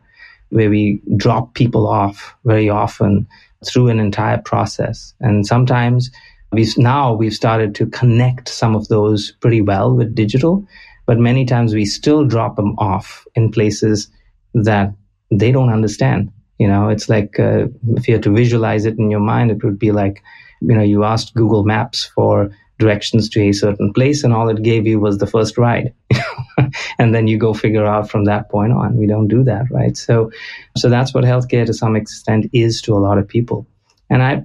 where 0.50 0.69
we 0.69 1.00
drop 1.17 1.55
people 1.55 1.89
off 1.89 2.37
very 2.45 2.69
often 2.69 3.27
through 3.65 3.89
an 3.89 3.99
entire 3.99 4.39
process. 4.39 5.15
And 5.21 5.47
sometimes 5.47 6.11
we've 6.53 6.77
now 6.77 7.15
we've 7.15 7.35
started 7.43 7.75
to 7.77 7.87
connect 7.87 8.50
some 8.50 8.77
of 8.77 8.89
those 8.89 9.33
pretty 9.41 9.62
well 9.62 9.97
with 9.97 10.15
digital, 10.15 10.67
but 11.11 11.19
many 11.19 11.45
times 11.45 11.75
we 11.75 11.85
still 11.85 12.25
drop 12.25 12.55
them 12.55 12.76
off 12.79 13.26
in 13.35 13.50
places 13.50 14.09
that 14.55 14.93
they 15.33 15.50
don't 15.50 15.73
understand. 15.73 16.31
You 16.61 16.69
know, 16.69 16.88
it's 16.88 17.09
like 17.09 17.40
uh, 17.40 17.67
if 17.97 18.07
you 18.07 18.14
had 18.14 18.23
to 18.23 18.33
visualize 18.33 18.87
it 18.87 18.97
in 18.97 19.11
your 19.11 19.19
mind, 19.19 19.50
it 19.50 19.64
would 19.64 19.76
be 19.76 19.90
like, 19.90 20.23
you 20.61 20.73
know, 20.73 20.85
you 20.85 21.02
asked 21.02 21.35
Google 21.35 21.64
Maps 21.64 22.05
for 22.14 22.52
directions 22.79 23.29
to 23.31 23.40
a 23.40 23.50
certain 23.50 23.93
place 23.93 24.23
and 24.23 24.33
all 24.33 24.49
it 24.50 24.62
gave 24.62 24.87
you 24.87 25.00
was 25.00 25.19
the 25.19 25.26
first 25.26 25.59
ride. 25.59 25.93
And 27.00 27.12
then 27.12 27.26
you 27.26 27.38
go 27.38 27.55
figure 27.55 27.87
out 27.87 28.09
from 28.09 28.26
that 28.26 28.49
point 28.49 28.73
on. 28.73 28.97
We 28.97 29.09
don't 29.09 29.26
do 29.26 29.43
that 29.43 29.64
right? 29.73 29.97
So 29.97 30.31
so 30.76 30.88
that's 30.88 31.12
what 31.12 31.25
healthcare 31.25 31.67
to 31.67 31.75
some 31.75 31.97
extent 31.97 32.47
is 32.52 32.81
to 32.83 32.95
a 32.95 33.02
lot 33.07 33.19
of 33.19 33.26
people. 33.26 33.67
And 34.11 34.23
i 34.23 34.45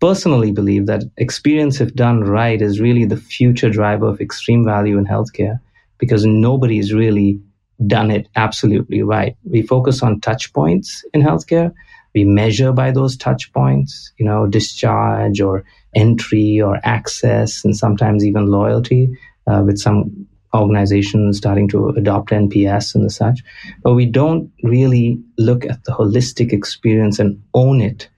personally 0.00 0.52
believe 0.52 0.86
that 0.86 1.04
experience 1.16 1.80
if 1.80 1.94
done 1.94 2.20
right 2.24 2.60
is 2.60 2.80
really 2.80 3.06
the 3.06 3.22
future 3.34 3.70
driver 3.70 4.08
of 4.08 4.20
extreme 4.20 4.64
value 4.64 4.98
in 4.98 5.06
healthcare 5.06 5.60
because 6.02 6.26
nobody's 6.26 6.92
really 6.92 7.40
done 7.86 8.10
it 8.10 8.26
absolutely 8.34 9.02
right. 9.04 9.36
We 9.44 9.62
focus 9.62 10.02
on 10.02 10.20
touch 10.20 10.52
points 10.52 11.04
in 11.14 11.22
healthcare. 11.22 11.72
We 12.12 12.24
measure 12.24 12.72
by 12.72 12.90
those 12.90 13.16
touch 13.16 13.52
points, 13.52 14.12
you 14.18 14.26
know, 14.26 14.48
discharge 14.48 15.40
or 15.40 15.64
entry 15.94 16.60
or 16.60 16.80
access, 16.82 17.64
and 17.64 17.76
sometimes 17.76 18.24
even 18.24 18.46
loyalty, 18.46 19.16
uh, 19.46 19.62
with 19.64 19.78
some 19.78 20.26
organizations 20.52 21.38
starting 21.38 21.68
to 21.68 21.90
adopt 21.90 22.32
NPS 22.32 22.96
and 22.96 23.04
the 23.04 23.10
such. 23.10 23.44
But 23.84 23.94
we 23.94 24.06
don't 24.06 24.50
really 24.64 25.22
look 25.38 25.64
at 25.64 25.84
the 25.84 25.92
holistic 25.92 26.52
experience 26.52 27.20
and 27.20 27.40
own 27.54 27.80
it 27.80 28.10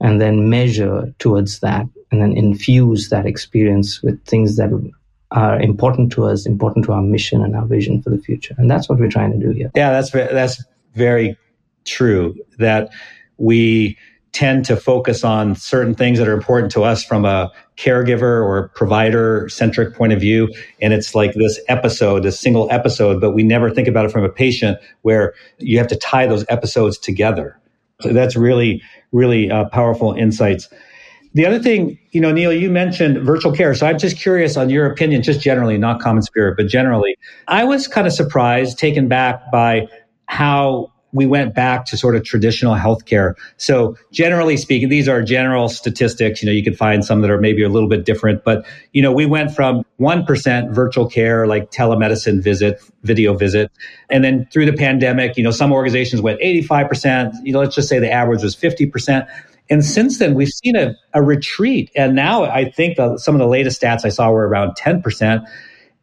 and 0.00 0.22
then 0.22 0.48
measure 0.48 1.14
towards 1.18 1.60
that 1.60 1.84
and 2.10 2.22
then 2.22 2.32
infuse 2.32 3.10
that 3.10 3.26
experience 3.26 4.02
with 4.02 4.24
things 4.24 4.56
that 4.56 4.70
are 5.32 5.60
important 5.60 6.12
to 6.12 6.24
us, 6.24 6.46
important 6.46 6.84
to 6.86 6.92
our 6.92 7.02
mission 7.02 7.42
and 7.42 7.56
our 7.56 7.66
vision 7.66 8.02
for 8.02 8.10
the 8.10 8.18
future. 8.18 8.54
And 8.58 8.70
that's 8.70 8.88
what 8.88 8.98
we're 8.98 9.10
trying 9.10 9.32
to 9.32 9.38
do 9.38 9.50
here. 9.52 9.70
Yeah, 9.74 9.90
that's 9.90 10.10
that's 10.10 10.62
very 10.94 11.36
true. 11.84 12.34
That 12.58 12.90
we 13.38 13.98
tend 14.36 14.66
to 14.66 14.76
focus 14.76 15.24
on 15.24 15.54
certain 15.54 15.94
things 15.94 16.18
that 16.18 16.28
are 16.28 16.34
important 16.34 16.70
to 16.70 16.82
us 16.84 17.02
from 17.02 17.24
a 17.24 17.50
caregiver 17.78 18.44
or 18.44 18.68
provider 18.74 19.48
centric 19.48 19.94
point 19.94 20.12
of 20.12 20.20
view. 20.20 20.52
And 20.82 20.92
it's 20.92 21.14
like 21.14 21.32
this 21.32 21.58
episode, 21.68 22.22
this 22.22 22.38
single 22.38 22.70
episode, 22.70 23.18
but 23.18 23.30
we 23.30 23.42
never 23.42 23.70
think 23.70 23.88
about 23.88 24.04
it 24.04 24.10
from 24.10 24.24
a 24.24 24.28
patient 24.28 24.78
where 25.02 25.32
you 25.58 25.78
have 25.78 25.88
to 25.88 25.96
tie 25.96 26.26
those 26.26 26.44
episodes 26.50 26.98
together. 26.98 27.58
So 28.02 28.12
that's 28.12 28.36
really, 28.36 28.82
really 29.10 29.50
uh, 29.50 29.70
powerful 29.70 30.12
insights. 30.12 30.68
The 31.36 31.44
other 31.44 31.58
thing, 31.58 31.98
you 32.12 32.20
know, 32.22 32.32
Neil, 32.32 32.50
you 32.50 32.70
mentioned 32.70 33.18
virtual 33.18 33.52
care. 33.52 33.74
So 33.74 33.86
I'm 33.86 33.98
just 33.98 34.16
curious 34.16 34.56
on 34.56 34.70
your 34.70 34.86
opinion, 34.86 35.22
just 35.22 35.42
generally, 35.42 35.76
not 35.76 36.00
Common 36.00 36.22
Spirit, 36.22 36.56
but 36.56 36.66
generally. 36.66 37.14
I 37.46 37.62
was 37.62 37.86
kind 37.86 38.06
of 38.06 38.14
surprised, 38.14 38.78
taken 38.78 39.06
back 39.06 39.52
by 39.52 39.86
how 40.24 40.94
we 41.12 41.26
went 41.26 41.54
back 41.54 41.84
to 41.86 41.96
sort 41.96 42.16
of 42.16 42.24
traditional 42.24 42.74
healthcare. 42.74 43.34
So 43.58 43.96
generally 44.12 44.56
speaking, 44.56 44.88
these 44.88 45.08
are 45.08 45.22
general 45.22 45.68
statistics. 45.68 46.42
You 46.42 46.46
know, 46.46 46.52
you 46.52 46.64
could 46.64 46.76
find 46.76 47.04
some 47.04 47.20
that 47.20 47.30
are 47.30 47.40
maybe 47.40 47.62
a 47.62 47.68
little 47.68 47.88
bit 47.88 48.04
different, 48.04 48.42
but 48.42 48.66
you 48.92 49.02
know, 49.02 49.12
we 49.12 49.26
went 49.26 49.54
from 49.54 49.84
1% 50.00 50.74
virtual 50.74 51.08
care, 51.08 51.46
like 51.46 51.70
telemedicine 51.70 52.42
visit, 52.42 52.80
video 53.02 53.34
visit. 53.34 53.70
And 54.10 54.24
then 54.24 54.46
through 54.52 54.66
the 54.66 54.76
pandemic, 54.76 55.36
you 55.36 55.42
know, 55.42 55.50
some 55.50 55.72
organizations 55.72 56.20
went 56.22 56.40
85%. 56.40 57.32
You 57.44 57.52
know, 57.52 57.60
let's 57.60 57.74
just 57.74 57.88
say 57.88 57.98
the 57.98 58.10
average 58.10 58.42
was 58.42 58.56
50%. 58.56 59.26
And 59.68 59.84
since 59.84 60.18
then, 60.18 60.34
we've 60.34 60.48
seen 60.48 60.76
a, 60.76 60.94
a 61.12 61.22
retreat. 61.22 61.90
And 61.96 62.14
now 62.14 62.44
I 62.44 62.70
think 62.70 62.96
the, 62.96 63.16
some 63.18 63.34
of 63.34 63.38
the 63.40 63.48
latest 63.48 63.80
stats 63.80 64.04
I 64.04 64.10
saw 64.10 64.30
were 64.30 64.48
around 64.48 64.76
10%. 64.76 65.44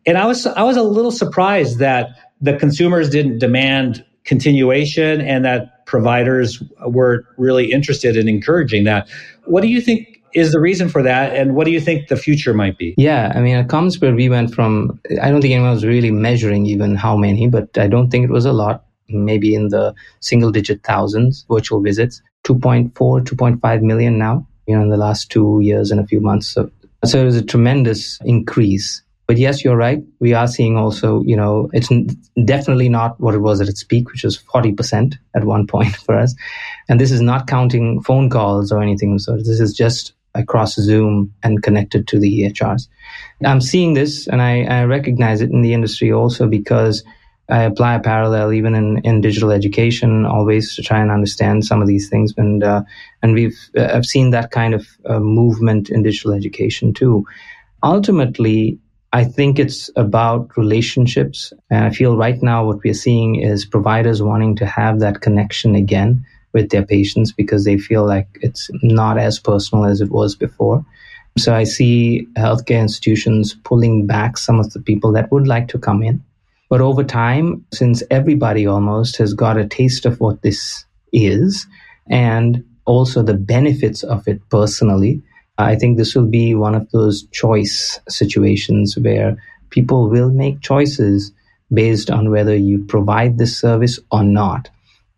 And 0.05 0.17
I 0.17 0.25
was, 0.25 0.45
I 0.45 0.63
was 0.63 0.75
a 0.75 0.83
little 0.83 1.11
surprised 1.11 1.79
that 1.79 2.09
the 2.41 2.57
consumers 2.57 3.09
didn't 3.09 3.39
demand 3.39 4.05
continuation 4.25 5.21
and 5.21 5.45
that 5.45 5.85
providers 5.85 6.61
were 6.85 7.25
really 7.37 7.71
interested 7.71 8.17
in 8.17 8.27
encouraging 8.27 8.83
that. 8.85 9.09
What 9.45 9.61
do 9.61 9.67
you 9.67 9.81
think 9.81 10.21
is 10.33 10.51
the 10.51 10.59
reason 10.59 10.89
for 10.89 11.03
that 11.03 11.35
and 11.35 11.55
what 11.55 11.65
do 11.65 11.71
you 11.71 11.79
think 11.79 12.07
the 12.07 12.15
future 12.15 12.53
might 12.53 12.77
be 12.77 12.95
yeah 12.97 13.31
i 13.35 13.39
mean 13.39 13.55
at 13.55 13.69
common 13.69 13.91
spirit 13.91 14.15
we 14.15 14.29
went 14.29 14.53
from 14.53 14.99
i 15.21 15.29
don't 15.29 15.41
think 15.41 15.53
anyone 15.53 15.71
was 15.71 15.85
really 15.85 16.11
measuring 16.11 16.65
even 16.65 16.95
how 16.95 17.15
many 17.15 17.47
but 17.47 17.77
i 17.77 17.87
don't 17.87 18.09
think 18.09 18.23
it 18.23 18.31
was 18.31 18.45
a 18.45 18.53
lot 18.53 18.82
maybe 19.09 19.53
in 19.55 19.69
the 19.69 19.93
single 20.19 20.51
digit 20.51 20.81
thousands 20.83 21.45
virtual 21.49 21.81
visits 21.81 22.21
2.4, 22.43 22.91
2.5 22.93 23.81
million 23.81 24.17
now, 24.17 24.45
you 24.67 24.75
know, 24.75 24.83
in 24.83 24.89
the 24.89 24.97
last 24.97 25.31
two 25.31 25.59
years 25.61 25.91
and 25.91 25.99
a 25.99 26.05
few 26.07 26.19
months. 26.19 26.47
So, 26.47 26.69
so 27.05 27.21
it 27.21 27.25
was 27.25 27.37
a 27.37 27.45
tremendous 27.45 28.19
increase. 28.25 29.01
But 29.27 29.37
yes, 29.37 29.63
you're 29.63 29.77
right. 29.77 30.03
We 30.19 30.33
are 30.33 30.47
seeing 30.47 30.77
also, 30.77 31.23
you 31.23 31.37
know, 31.37 31.69
it's 31.71 31.89
definitely 32.45 32.89
not 32.89 33.19
what 33.21 33.33
it 33.33 33.39
was 33.39 33.61
at 33.61 33.69
its 33.69 33.83
peak, 33.83 34.09
which 34.11 34.23
was 34.23 34.37
40% 34.37 35.15
at 35.35 35.45
one 35.45 35.65
point 35.67 35.95
for 35.95 36.15
us. 36.15 36.35
And 36.89 36.99
this 36.99 37.11
is 37.11 37.21
not 37.21 37.47
counting 37.47 38.01
phone 38.01 38.29
calls 38.29 38.71
or 38.71 38.81
anything. 38.81 39.17
So 39.19 39.37
this 39.37 39.61
is 39.61 39.73
just 39.73 40.13
across 40.35 40.75
Zoom 40.75 41.33
and 41.43 41.63
connected 41.63 42.07
to 42.09 42.19
the 42.19 42.41
EHRs. 42.41 42.87
I'm 43.45 43.61
seeing 43.61 43.93
this 43.93 44.27
and 44.27 44.41
I, 44.41 44.63
I 44.63 44.83
recognize 44.85 45.41
it 45.41 45.51
in 45.51 45.61
the 45.61 45.73
industry 45.73 46.11
also 46.11 46.47
because 46.47 47.03
I 47.49 47.63
apply 47.63 47.95
a 47.95 47.99
parallel 47.99 48.53
even 48.53 48.73
in, 48.73 48.99
in 48.99 49.21
digital 49.21 49.51
education 49.51 50.25
always 50.25 50.75
to 50.75 50.81
try 50.81 51.01
and 51.01 51.11
understand 51.11 51.65
some 51.65 51.81
of 51.81 51.87
these 51.87 52.09
things. 52.09 52.33
And, 52.37 52.63
uh, 52.63 52.83
and 53.21 53.33
we've, 53.33 53.57
uh, 53.77 53.89
I've 53.93 54.05
seen 54.05 54.29
that 54.29 54.51
kind 54.51 54.73
of 54.73 54.87
uh, 55.05 55.19
movement 55.19 55.89
in 55.89 56.03
digital 56.03 56.31
education 56.31 56.93
too. 56.93 57.25
Ultimately, 57.83 58.79
I 59.11 59.25
think 59.25 59.59
it's 59.59 59.89
about 59.97 60.55
relationships. 60.57 61.51
And 61.69 61.85
I 61.85 61.89
feel 61.89 62.15
right 62.15 62.41
now 62.41 62.65
what 62.65 62.83
we're 62.83 62.93
seeing 62.93 63.35
is 63.35 63.65
providers 63.65 64.23
wanting 64.23 64.55
to 64.57 64.65
have 64.65 65.01
that 65.01 65.21
connection 65.21 65.75
again 65.75 66.25
with 66.53 66.69
their 66.69 66.85
patients 66.85 67.33
because 67.33 67.65
they 67.65 67.77
feel 67.77 68.05
like 68.05 68.27
it's 68.41 68.69
not 68.81 69.17
as 69.17 69.37
personal 69.37 69.85
as 69.85 69.99
it 69.99 70.11
was 70.11 70.35
before. 70.35 70.85
So 71.37 71.53
I 71.53 71.65
see 71.65 72.27
healthcare 72.37 72.79
institutions 72.79 73.55
pulling 73.63 74.07
back 74.07 74.37
some 74.37 74.59
of 74.59 74.71
the 74.71 74.79
people 74.79 75.11
that 75.13 75.31
would 75.31 75.47
like 75.47 75.67
to 75.69 75.79
come 75.79 76.03
in 76.03 76.23
but 76.69 76.81
over 76.81 77.03
time, 77.03 77.65
since 77.73 78.03
everybody 78.09 78.65
almost 78.65 79.17
has 79.17 79.33
got 79.33 79.57
a 79.57 79.67
taste 79.67 80.05
of 80.05 80.19
what 80.19 80.41
this 80.41 80.85
is 81.11 81.67
and 82.09 82.63
also 82.85 83.21
the 83.23 83.33
benefits 83.33 84.03
of 84.03 84.27
it 84.27 84.41
personally, 84.49 85.21
I 85.57 85.75
think 85.75 85.97
this 85.97 86.15
will 86.15 86.27
be 86.27 86.55
one 86.55 86.75
of 86.75 86.89
those 86.91 87.27
choice 87.31 87.99
situations 88.09 88.97
where 88.97 89.37
people 89.69 90.09
will 90.09 90.31
make 90.31 90.61
choices 90.61 91.31
based 91.71 92.09
on 92.09 92.31
whether 92.31 92.55
you 92.55 92.83
provide 92.85 93.37
this 93.37 93.57
service 93.57 93.99
or 94.11 94.23
not. 94.23 94.69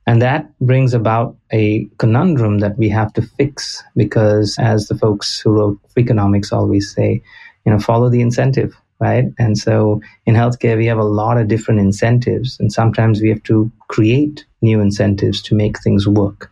And 0.07 0.21
that 0.21 0.57
brings 0.59 0.93
about 0.93 1.35
a 1.51 1.85
conundrum 1.97 2.59
that 2.59 2.77
we 2.77 2.89
have 2.89 3.11
to 3.13 3.21
fix 3.21 3.83
because, 3.95 4.55
as 4.59 4.87
the 4.87 4.97
folks 4.97 5.39
who 5.39 5.51
wrote 5.51 5.79
Freakonomics 5.95 6.53
always 6.53 6.93
say, 6.93 7.23
you 7.65 7.71
know, 7.71 7.79
follow 7.79 8.09
the 8.09 8.21
incentive 8.21 8.75
right? 8.99 9.25
And 9.37 9.57
so 9.57 10.01
in 10.25 10.35
healthcare, 10.35 10.77
we 10.77 10.85
have 10.85 10.97
a 10.97 11.03
lot 11.03 11.37
of 11.37 11.47
different 11.47 11.79
incentives, 11.79 12.59
and 12.59 12.71
sometimes 12.71 13.21
we 13.21 13.29
have 13.29 13.43
to 13.43 13.71
create 13.87 14.45
new 14.61 14.79
incentives 14.79 15.41
to 15.43 15.55
make 15.55 15.79
things 15.79 16.07
work. 16.07 16.51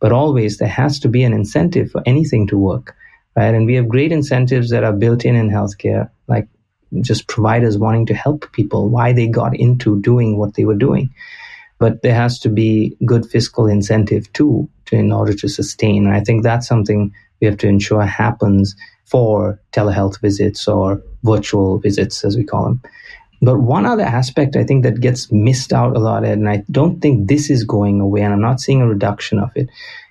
But 0.00 0.12
always 0.12 0.58
there 0.58 0.68
has 0.68 0.98
to 1.00 1.08
be 1.08 1.24
an 1.24 1.32
incentive 1.32 1.90
for 1.90 2.02
anything 2.06 2.46
to 2.48 2.58
work, 2.58 2.96
right? 3.36 3.54
And 3.54 3.66
we 3.66 3.74
have 3.74 3.88
great 3.88 4.12
incentives 4.12 4.70
that 4.70 4.84
are 4.84 4.92
built 4.92 5.24
in 5.24 5.34
in 5.34 5.50
healthcare, 5.50 6.10
like 6.26 6.48
just 7.02 7.28
providers 7.28 7.76
wanting 7.78 8.06
to 8.06 8.14
help 8.14 8.50
people, 8.52 8.88
why 8.88 9.12
they 9.12 9.26
got 9.26 9.56
into 9.56 10.00
doing 10.00 10.38
what 10.38 10.54
they 10.54 10.64
were 10.64 10.74
doing. 10.74 11.10
But 11.78 12.02
there 12.02 12.14
has 12.14 12.38
to 12.40 12.48
be 12.48 12.96
good 13.04 13.26
fiscal 13.26 13.66
incentive 13.66 14.32
too, 14.32 14.68
to, 14.86 14.96
in 14.96 15.12
order 15.12 15.34
to 15.34 15.48
sustain. 15.48 16.06
And 16.06 16.14
I 16.14 16.20
think 16.20 16.42
that's 16.42 16.66
something 16.66 17.12
we 17.40 17.46
have 17.46 17.56
to 17.58 17.68
ensure 17.68 18.02
happens 18.02 18.76
for 19.10 19.60
telehealth 19.72 20.20
visits 20.20 20.68
or 20.68 21.02
virtual 21.24 21.78
visits, 21.78 22.24
as 22.24 22.36
we 22.36 22.44
call 22.44 22.64
them. 22.64 22.80
But 23.42 23.60
one 23.60 23.86
other 23.86 24.02
aspect 24.02 24.56
I 24.56 24.64
think 24.64 24.82
that 24.84 25.00
gets 25.00 25.32
missed 25.32 25.72
out 25.72 25.96
a 25.96 25.98
lot, 25.98 26.24
and 26.24 26.48
I 26.48 26.62
don't 26.70 27.00
think 27.00 27.28
this 27.28 27.50
is 27.50 27.64
going 27.64 28.00
away, 28.00 28.20
and 28.22 28.32
I'm 28.32 28.40
not 28.40 28.60
seeing 28.60 28.82
a 28.82 28.88
reduction 28.88 29.38
of 29.38 29.50
it, 29.54 29.68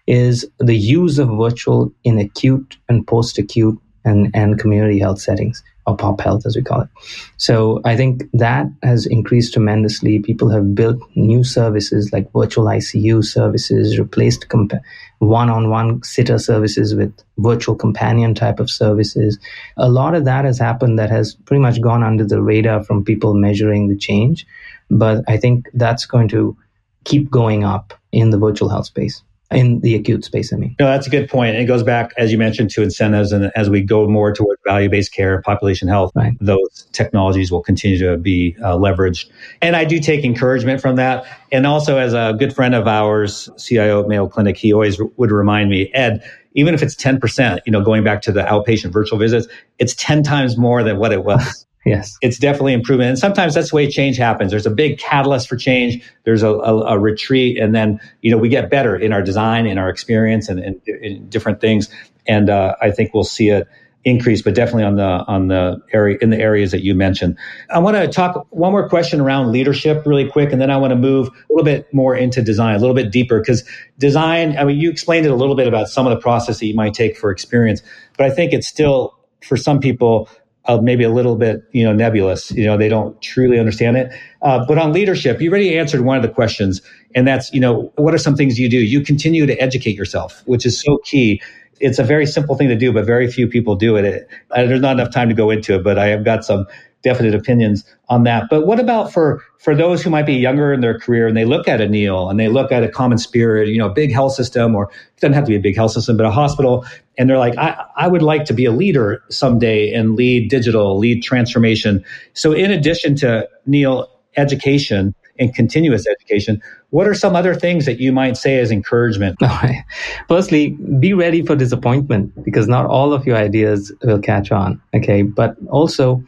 is 0.07 0.49
the 0.59 0.75
use 0.75 1.19
of 1.19 1.29
virtual 1.29 1.91
in 2.03 2.17
acute 2.17 2.77
and 2.89 3.05
post 3.05 3.37
acute 3.37 3.79
and, 4.03 4.31
and 4.33 4.59
community 4.59 4.99
health 4.99 5.21
settings 5.21 5.63
or 5.89 5.97
pop 5.97 6.21
health 6.21 6.45
as 6.45 6.55
we 6.55 6.61
call 6.61 6.81
it. 6.81 6.89
So 7.37 7.81
I 7.85 7.95
think 7.97 8.23
that 8.33 8.67
has 8.83 9.05
increased 9.05 9.53
tremendously. 9.53 10.19
People 10.19 10.49
have 10.49 10.75
built 10.75 10.97
new 11.15 11.43
services 11.43 12.13
like 12.13 12.31
virtual 12.31 12.65
ICU 12.65 13.23
services, 13.23 13.99
replaced 13.99 14.49
comp- 14.49 14.73
one-on-one 15.19 16.03
sitter 16.03 16.37
services 16.37 16.95
with 16.95 17.13
virtual 17.37 17.75
companion 17.75 18.33
type 18.33 18.59
of 18.59 18.69
services. 18.69 19.39
A 19.77 19.89
lot 19.89 20.15
of 20.15 20.25
that 20.25 20.45
has 20.45 20.59
happened 20.59 20.99
that 20.99 21.09
has 21.09 21.35
pretty 21.45 21.61
much 21.61 21.81
gone 21.81 22.03
under 22.03 22.25
the 22.25 22.41
radar 22.41 22.83
from 22.83 23.03
people 23.03 23.33
measuring 23.33 23.87
the 23.87 23.97
change. 23.97 24.45
But 24.89 25.23
I 25.27 25.37
think 25.37 25.69
that's 25.73 26.05
going 26.05 26.29
to 26.29 26.55
keep 27.03 27.29
going 27.29 27.63
up 27.63 27.93
in 28.11 28.29
the 28.29 28.37
virtual 28.37 28.69
health 28.69 28.85
space 28.85 29.21
in 29.51 29.79
the 29.79 29.95
acute 29.95 30.23
space. 30.23 30.53
I 30.53 30.57
mean, 30.57 30.75
no, 30.79 30.85
that's 30.85 31.07
a 31.07 31.09
good 31.09 31.27
point. 31.27 31.55
It 31.55 31.65
goes 31.65 31.81
back, 31.81 32.13
as 32.17 32.31
you 32.31 32.37
mentioned, 32.37 32.69
to 32.71 32.83
incentives, 32.83 33.31
and 33.31 33.51
as 33.55 33.69
we 33.69 33.81
go 33.81 34.07
more 34.07 34.31
toward 34.31 34.59
value-based 34.65 35.13
care, 35.13 35.41
population 35.41 35.87
health, 35.87 36.11
right. 36.15 36.33
those 36.39 36.87
technologies 36.91 37.51
will 37.51 37.63
continue 37.63 37.97
to 37.99 38.17
be 38.17 38.55
uh, 38.61 38.75
leveraged. 38.75 39.29
And 39.61 39.75
I 39.75 39.85
do 39.85 39.99
take 39.99 40.23
encouragement 40.23 40.81
from 40.81 40.97
that. 40.97 41.25
And 41.51 41.65
also, 41.65 41.97
as 41.97 42.13
a 42.13 42.35
good 42.37 42.53
friend 42.53 42.75
of 42.75 42.87
ours, 42.87 43.49
CIO 43.57 44.03
at 44.03 44.07
Mayo 44.07 44.27
Clinic, 44.27 44.55
he 44.57 44.71
always 44.71 44.99
would 45.17 45.31
remind 45.31 45.69
me, 45.69 45.91
Ed, 45.93 46.23
even 46.53 46.73
if 46.73 46.83
it's 46.83 46.95
10%, 46.95 47.61
you 47.65 47.71
know, 47.71 47.81
going 47.81 48.03
back 48.03 48.21
to 48.23 48.31
the 48.31 48.41
outpatient 48.41 48.91
virtual 48.91 49.17
visits, 49.17 49.47
it's 49.79 49.95
10 49.95 50.23
times 50.23 50.57
more 50.57 50.83
than 50.83 50.97
what 50.97 51.11
it 51.11 51.23
was. 51.23 51.65
Yes. 51.89 52.17
It's 52.21 52.37
definitely 52.37 52.73
improvement. 52.73 53.09
And 53.09 53.17
sometimes 53.17 53.55
that's 53.55 53.71
the 53.71 53.75
way 53.75 53.89
change 53.89 54.17
happens. 54.17 54.51
There's 54.51 54.67
a 54.67 54.71
big 54.71 54.99
catalyst 54.99 55.49
for 55.49 55.55
change. 55.55 56.03
There's 56.23 56.43
a, 56.43 56.49
a, 56.49 56.93
a 56.93 56.99
retreat. 56.99 57.57
And 57.57 57.73
then, 57.73 57.99
you 58.21 58.29
know, 58.29 58.37
we 58.37 58.47
get 58.47 58.69
better 58.69 58.95
in 58.95 59.11
our 59.11 59.23
design, 59.23 59.65
in 59.65 59.79
our 59.79 59.89
experience 59.89 60.49
and, 60.49 60.59
in 60.85 61.27
different 61.29 61.61
things. 61.61 61.89
And 62.27 62.47
uh, 62.47 62.75
I 62.79 62.91
think 62.91 63.15
we'll 63.15 63.23
see 63.23 63.49
it 63.49 63.67
increase, 64.03 64.43
but 64.43 64.53
definitely 64.53 64.83
on 64.83 64.97
the, 64.97 65.03
on 65.03 65.47
the 65.47 65.81
area, 65.91 66.17
in 66.21 66.29
the 66.29 66.37
areas 66.37 66.69
that 66.71 66.83
you 66.83 66.93
mentioned. 66.93 67.37
I 67.71 67.79
want 67.79 67.97
to 67.97 68.07
talk 68.07 68.45
one 68.51 68.71
more 68.71 68.87
question 68.87 69.19
around 69.19 69.51
leadership 69.51 70.05
really 70.05 70.29
quick. 70.29 70.51
And 70.51 70.61
then 70.61 70.69
I 70.69 70.77
want 70.77 70.91
to 70.91 70.95
move 70.95 71.27
a 71.27 71.31
little 71.49 71.65
bit 71.65 71.91
more 71.91 72.15
into 72.15 72.43
design, 72.43 72.75
a 72.75 72.79
little 72.79 72.95
bit 72.95 73.11
deeper 73.11 73.39
because 73.39 73.67
design, 73.97 74.55
I 74.57 74.63
mean, 74.63 74.77
you 74.77 74.91
explained 74.91 75.25
it 75.25 75.31
a 75.31 75.35
little 75.35 75.55
bit 75.55 75.67
about 75.67 75.89
some 75.89 76.05
of 76.05 76.11
the 76.11 76.21
process 76.21 76.59
that 76.59 76.67
you 76.67 76.75
might 76.75 76.93
take 76.93 77.17
for 77.17 77.31
experience, 77.31 77.81
but 78.15 78.27
I 78.27 78.29
think 78.29 78.53
it's 78.53 78.67
still, 78.67 79.17
for 79.41 79.57
some 79.57 79.79
people, 79.79 80.29
uh, 80.69 80.79
maybe 80.79 81.03
a 81.03 81.09
little 81.09 81.35
bit, 81.35 81.63
you 81.71 81.83
know, 81.83 81.91
nebulous. 81.91 82.51
You 82.51 82.65
know, 82.65 82.77
they 82.77 82.89
don't 82.89 83.19
truly 83.23 83.57
understand 83.57 83.97
it. 83.97 84.13
Uh, 84.43 84.63
but 84.67 84.77
on 84.77 84.93
leadership, 84.93 85.41
you 85.41 85.49
already 85.49 85.77
answered 85.77 86.01
one 86.01 86.15
of 86.15 86.21
the 86.21 86.29
questions, 86.29 86.81
and 87.15 87.27
that's, 87.27 87.51
you 87.51 87.59
know, 87.59 87.91
what 87.95 88.13
are 88.13 88.19
some 88.19 88.35
things 88.35 88.59
you 88.59 88.69
do? 88.69 88.77
You 88.77 89.01
continue 89.01 89.47
to 89.47 89.55
educate 89.55 89.95
yourself, 89.95 90.43
which 90.45 90.67
is 90.67 90.79
so 90.79 90.99
key. 91.03 91.41
It's 91.79 91.97
a 91.97 92.03
very 92.03 92.27
simple 92.27 92.55
thing 92.55 92.67
to 92.67 92.75
do, 92.75 92.93
but 92.93 93.05
very 93.05 93.31
few 93.31 93.47
people 93.47 93.75
do 93.75 93.95
it. 93.95 94.05
it 94.05 94.29
there's 94.53 94.81
not 94.81 94.99
enough 94.99 95.11
time 95.11 95.29
to 95.29 95.35
go 95.35 95.49
into 95.49 95.75
it, 95.75 95.83
but 95.83 95.97
I 95.97 96.07
have 96.07 96.23
got 96.23 96.45
some 96.45 96.67
definite 97.01 97.33
opinions 97.33 97.83
on 98.09 98.23
that. 98.23 98.49
But 98.49 98.65
what 98.65 98.79
about 98.79 99.11
for 99.11 99.43
for 99.59 99.75
those 99.75 100.01
who 100.01 100.09
might 100.09 100.25
be 100.25 100.33
younger 100.33 100.73
in 100.73 100.81
their 100.81 100.97
career 100.97 101.27
and 101.27 101.35
they 101.35 101.45
look 101.45 101.67
at 101.67 101.81
a 101.81 101.87
Neil 101.87 102.29
and 102.29 102.39
they 102.39 102.47
look 102.47 102.71
at 102.71 102.83
a 102.83 102.89
Common 102.89 103.17
Spirit, 103.17 103.67
you 103.69 103.77
know, 103.77 103.87
a 103.87 103.93
big 103.93 104.11
health 104.11 104.33
system, 104.33 104.75
or 104.75 104.85
it 104.85 105.21
doesn't 105.21 105.33
have 105.33 105.45
to 105.45 105.49
be 105.49 105.55
a 105.55 105.61
big 105.61 105.75
health 105.75 105.91
system, 105.91 106.17
but 106.17 106.25
a 106.25 106.31
hospital, 106.31 106.85
and 107.17 107.29
they're 107.29 107.37
like, 107.37 107.57
I, 107.57 107.85
I 107.97 108.07
would 108.07 108.21
like 108.21 108.45
to 108.45 108.53
be 108.53 108.65
a 108.65 108.71
leader 108.71 109.23
someday 109.29 109.93
and 109.93 110.15
lead 110.15 110.49
digital, 110.49 110.97
lead 110.97 111.23
transformation. 111.23 112.03
So 112.33 112.53
in 112.53 112.71
addition 112.71 113.15
to 113.17 113.47
Neil 113.65 114.09
education 114.37 115.13
and 115.37 115.53
continuous 115.53 116.05
education, 116.07 116.61
what 116.91 117.07
are 117.07 117.13
some 117.13 117.35
other 117.35 117.53
things 117.53 117.85
that 117.85 117.99
you 117.99 118.11
might 118.11 118.37
say 118.37 118.59
as 118.59 118.71
encouragement? 118.71 119.37
Firstly, 120.27 120.71
be 120.99 121.13
ready 121.13 121.45
for 121.45 121.55
disappointment 121.55 122.43
because 122.43 122.67
not 122.67 122.85
all 122.85 123.13
of 123.13 123.25
your 123.25 123.37
ideas 123.37 123.91
will 124.03 124.19
catch 124.19 124.51
on. 124.51 124.81
Okay. 124.93 125.21
But 125.21 125.55
also, 125.69 126.23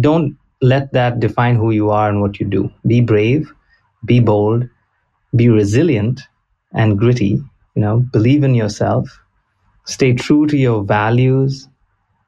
don't 0.00 0.36
let 0.62 0.92
that 0.92 1.20
define 1.20 1.56
who 1.56 1.70
you 1.70 1.90
are 1.90 2.08
and 2.08 2.20
what 2.20 2.40
you 2.40 2.46
do. 2.46 2.70
Be 2.86 3.00
brave, 3.00 3.52
be 4.04 4.20
bold, 4.20 4.68
be 5.34 5.48
resilient 5.48 6.22
and 6.72 6.98
gritty. 6.98 7.42
You 7.74 7.82
know, 7.82 7.98
believe 8.12 8.42
in 8.42 8.54
yourself, 8.54 9.20
stay 9.84 10.14
true 10.14 10.46
to 10.46 10.56
your 10.56 10.82
values, 10.82 11.68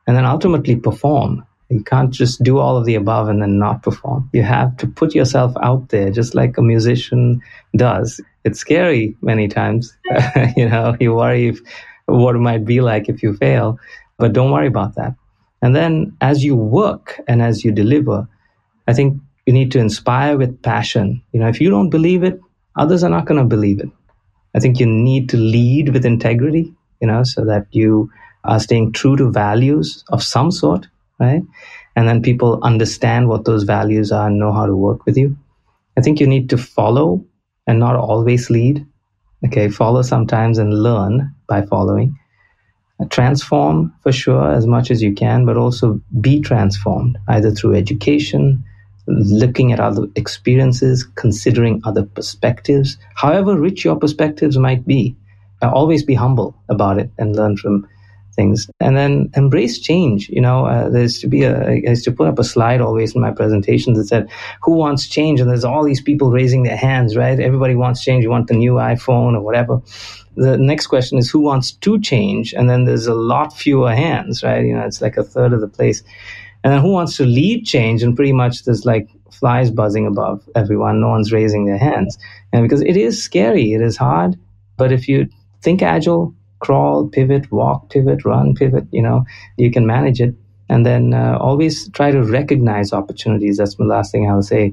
and 0.07 0.17
then 0.17 0.25
ultimately 0.25 0.77
perform. 0.77 1.45
You 1.71 1.83
can't 1.83 2.11
just 2.11 2.43
do 2.43 2.59
all 2.59 2.79
of 2.79 2.87
the 2.87 2.95
above 2.95 3.29
and 3.29 3.43
then 3.43 3.59
not 3.59 3.83
perform. 3.83 4.31
You 4.33 4.43
have 4.43 4.77
to 4.79 4.87
put 4.87 5.15
yourself 5.15 5.55
out 5.63 5.91
there 5.91 6.11
just 6.11 6.35
like 6.35 6.57
a 6.57 6.63
musician 6.63 7.43
does. 7.77 8.21
It's 8.45 8.59
scary 8.59 9.17
many 9.21 9.49
times. 9.49 9.95
you 10.57 10.69
know, 10.69 10.97
you 10.99 11.15
worry 11.15 11.49
if, 11.49 11.61
what 12.07 12.37
it 12.37 12.39
might 12.39 12.65
be 12.65 12.81
like 12.81 13.11
if 13.11 13.23
you 13.23 13.37
fail, 13.37 13.79
but 14.17 14.33
don't 14.33 14.51
worry 14.51 14.67
about 14.67 14.95
that. 14.95 15.15
And 15.63 15.75
then 15.75 16.17
as 16.21 16.45
you 16.45 16.57
work 16.57 17.21
and 17.29 17.43
as 17.43 17.65
you 17.65 17.73
deliver, 17.73 18.29
I 18.87 18.93
think 18.93 19.21
you 19.47 19.53
need 19.53 19.73
to 19.73 19.79
inspire 19.81 20.37
with 20.39 20.63
passion. 20.63 21.23
You 21.33 21.41
know, 21.41 21.49
if 21.49 21.61
you 21.61 21.71
don't 21.71 21.91
believe 21.91 22.23
it, 22.23 22.41
others 22.77 23.03
are 23.03 23.11
not 23.11 23.27
going 23.27 23.41
to 23.41 23.47
believe 23.47 23.81
it. 23.81 23.89
I 24.55 24.61
think 24.61 24.81
you 24.81 24.87
need 24.87 25.29
to 25.31 25.37
lead 25.37 25.91
with 25.91 26.07
integrity, 26.07 26.73
you 27.01 27.07
know, 27.09 27.23
so 27.25 27.45
that 27.45 27.67
you 27.71 28.11
are 28.45 28.61
staying 28.61 28.93
true 28.93 29.17
to 29.17 29.31
values 29.31 30.05
of 30.11 30.23
some 30.23 30.51
sort, 30.51 30.87
right? 31.19 31.43
And 31.97 32.09
then 32.09 32.23
people 32.23 32.61
understand 32.63 33.29
what 33.29 33.45
those 33.45 33.65
values 33.65 34.13
are 34.13 34.29
and 34.29 34.39
know 34.39 34.53
how 34.53 34.67
to 34.67 34.77
work 34.77 35.05
with 35.07 35.17
you. 35.17 35.37
I 35.97 36.01
think 36.01 36.21
you 36.21 36.27
need 36.27 36.51
to 36.51 36.59
follow 36.59 37.25
and 37.67 37.79
not 37.79 37.97
always 37.97 38.51
lead. 38.51 38.87
Okay, 39.47 39.69
follow 39.69 40.03
sometimes 40.03 40.59
and 40.59 40.83
learn 40.83 41.35
by 41.49 41.67
following 41.67 42.19
transform 43.07 43.93
for 44.03 44.13
sure 44.13 44.53
as 44.53 44.67
much 44.67 44.91
as 44.91 45.03
you 45.03 45.15
can, 45.15 45.47
but 45.47 45.57
also 45.57 46.01
be 46.21 46.41
transformed 46.41 47.17
either 47.29 47.51
through 47.51 47.77
education, 47.77 48.65
looking 49.07 49.73
at 49.73 49.81
other 49.81 50.07
experiences, 50.17 51.07
considering 51.15 51.81
other 51.85 52.03
perspectives, 52.03 52.99
however 53.15 53.59
rich 53.59 53.85
your 53.85 53.97
perspectives 53.97 54.59
might 54.59 54.87
be. 54.87 55.17
Uh, 55.61 55.71
always 55.73 56.05
be 56.05 56.15
humble 56.15 56.55
about 56.69 56.99
it 56.99 57.11
and 57.19 57.35
learn 57.35 57.57
from 57.57 57.89
things. 58.37 58.71
And 58.79 58.97
then 58.97 59.31
embrace 59.35 59.81
change 59.81 60.29
you 60.29 60.41
know 60.41 60.67
uh, 60.67 60.89
there's 60.89 61.19
to 61.19 61.27
be 61.27 61.43
a 61.43 61.71
i 61.71 61.91
used 61.91 62.05
to 62.05 62.13
put 62.13 62.29
up 62.29 62.39
a 62.39 62.45
slide 62.45 62.81
always 62.81 63.13
in 63.17 63.21
my 63.21 63.33
presentations 63.33 63.99
that 63.99 64.07
said 64.07 64.29
who 64.63 64.75
wants 64.75 65.09
change? 65.09 65.41
And 65.41 65.51
there's 65.51 65.65
all 65.65 65.85
these 65.85 66.01
people 66.01 66.31
raising 66.31 66.63
their 66.63 66.77
hands 66.77 67.17
right? 67.17 67.41
Everybody 67.41 67.75
wants 67.75 68.05
change. 68.05 68.23
You 68.23 68.31
want 68.31 68.47
the 68.47 68.55
new 68.55 68.75
iphone 68.75 69.35
or 69.35 69.41
whatever 69.41 69.83
the 70.39 70.57
next 70.57 70.87
question 70.87 71.19
is 71.19 71.29
who 71.29 71.41
wants 71.41 71.73
to 71.73 72.01
change 72.01 72.55
and 72.55 72.71
then 72.71 72.85
there's 72.85 73.09
a 73.09 73.15
lot 73.15 73.53
fewer 73.53 73.95
hands 73.95 74.43
right? 74.43 74.65
You 74.65 74.75
know 74.75 74.87
it's 74.87 75.01
like 75.01 75.17
a 75.17 75.25
third 75.25 75.53
of 75.53 75.61
the 75.61 75.69
place. 75.69 76.03
And 76.63 76.73
then 76.73 76.81
who 76.81 76.93
wants 76.93 77.17
to 77.17 77.25
lead 77.25 77.65
change? 77.65 78.03
And 78.03 78.17
pretty 78.17 78.33
much 78.33 78.65
there's 78.65 78.85
like 78.85 79.09
flies 79.31 79.71
buzzing 79.71 80.07
above 80.07 80.49
everyone. 80.55 81.01
No 81.01 81.09
one's 81.09 81.33
raising 81.33 81.67
their 81.67 81.79
hands. 81.79 82.19
And 82.53 82.63
because 82.63 82.83
it 82.83 82.97
is 82.97 83.23
scary 83.23 83.73
it 83.73 83.81
is 83.81 83.97
hard. 83.97 84.39
But 84.77 84.93
if 84.93 85.09
you 85.09 85.29
think 85.63 85.83
agile 85.83 86.35
crawl 86.61 87.09
pivot 87.09 87.51
walk 87.53 87.91
pivot 87.91 88.25
run 88.25 88.53
pivot 88.55 88.85
you 88.91 89.03
know 89.03 89.25
you 89.57 89.71
can 89.73 89.87
manage 89.87 90.21
it. 90.21 90.35
And 90.69 90.87
then 90.87 91.15
uh, 91.15 91.39
always 91.41 91.89
try 91.91 92.11
to 92.13 92.23
recognize 92.23 92.93
opportunities. 92.93 93.57
That's 93.57 93.75
the 93.75 93.85
last 93.85 94.13
thing 94.13 94.31
i'll 94.31 94.43
say. 94.43 94.73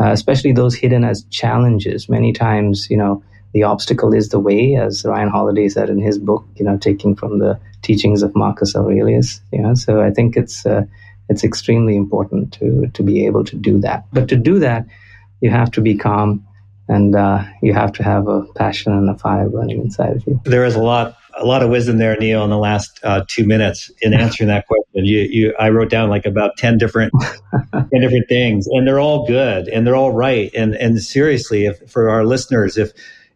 Uh, 0.00 0.10
especially 0.10 0.50
those 0.50 0.74
hidden 0.74 1.04
as 1.04 1.22
challenges. 1.30 2.08
Many 2.08 2.32
times 2.32 2.88
you 2.90 2.96
know 2.96 3.22
the 3.54 3.62
obstacle 3.62 4.12
is 4.12 4.28
the 4.28 4.40
way, 4.40 4.74
as 4.74 5.04
Ryan 5.04 5.30
Holiday 5.30 5.68
said 5.68 5.88
in 5.88 5.98
his 5.98 6.18
book, 6.18 6.44
you 6.56 6.64
know, 6.64 6.76
taking 6.76 7.14
from 7.14 7.38
the 7.38 7.58
teachings 7.82 8.22
of 8.22 8.34
Marcus 8.34 8.74
Aurelius. 8.74 9.40
You 9.52 9.62
know, 9.62 9.74
so 9.74 10.02
I 10.02 10.10
think 10.10 10.36
it's 10.36 10.66
uh, 10.66 10.82
it's 11.28 11.44
extremely 11.44 11.96
important 11.96 12.52
to 12.54 12.88
to 12.92 13.02
be 13.02 13.24
able 13.24 13.44
to 13.44 13.56
do 13.56 13.80
that. 13.80 14.04
But 14.12 14.28
to 14.28 14.36
do 14.36 14.58
that, 14.58 14.86
you 15.40 15.50
have 15.50 15.70
to 15.70 15.80
be 15.80 15.96
calm, 15.96 16.44
and 16.88 17.14
uh, 17.14 17.44
you 17.62 17.72
have 17.72 17.92
to 17.92 18.02
have 18.02 18.26
a 18.26 18.42
passion 18.56 18.92
and 18.92 19.08
a 19.08 19.16
fire 19.16 19.48
burning 19.48 19.80
inside 19.80 20.16
of 20.16 20.26
you. 20.26 20.40
There 20.44 20.64
is 20.64 20.74
a 20.74 20.82
lot 20.82 21.16
a 21.38 21.46
lot 21.46 21.62
of 21.62 21.70
wisdom 21.70 21.98
there, 21.98 22.16
Neil, 22.16 22.42
in 22.42 22.50
the 22.50 22.58
last 22.58 22.98
uh, 23.04 23.24
two 23.28 23.46
minutes 23.46 23.88
in 24.00 24.14
answering 24.14 24.48
that 24.48 24.66
question. 24.66 25.04
You, 25.04 25.20
you, 25.20 25.54
I 25.60 25.70
wrote 25.70 25.90
down 25.90 26.08
like 26.08 26.26
about 26.26 26.56
ten 26.56 26.76
different, 26.76 27.12
ten 27.72 28.00
different 28.00 28.28
things, 28.28 28.66
and 28.66 28.84
they're 28.84 29.00
all 29.00 29.28
good 29.28 29.68
and 29.68 29.86
they're 29.86 29.96
all 29.96 30.12
right. 30.12 30.50
And 30.54 30.74
and 30.74 31.00
seriously, 31.00 31.66
if 31.66 31.88
for 31.88 32.10
our 32.10 32.24
listeners, 32.24 32.76
if 32.76 32.92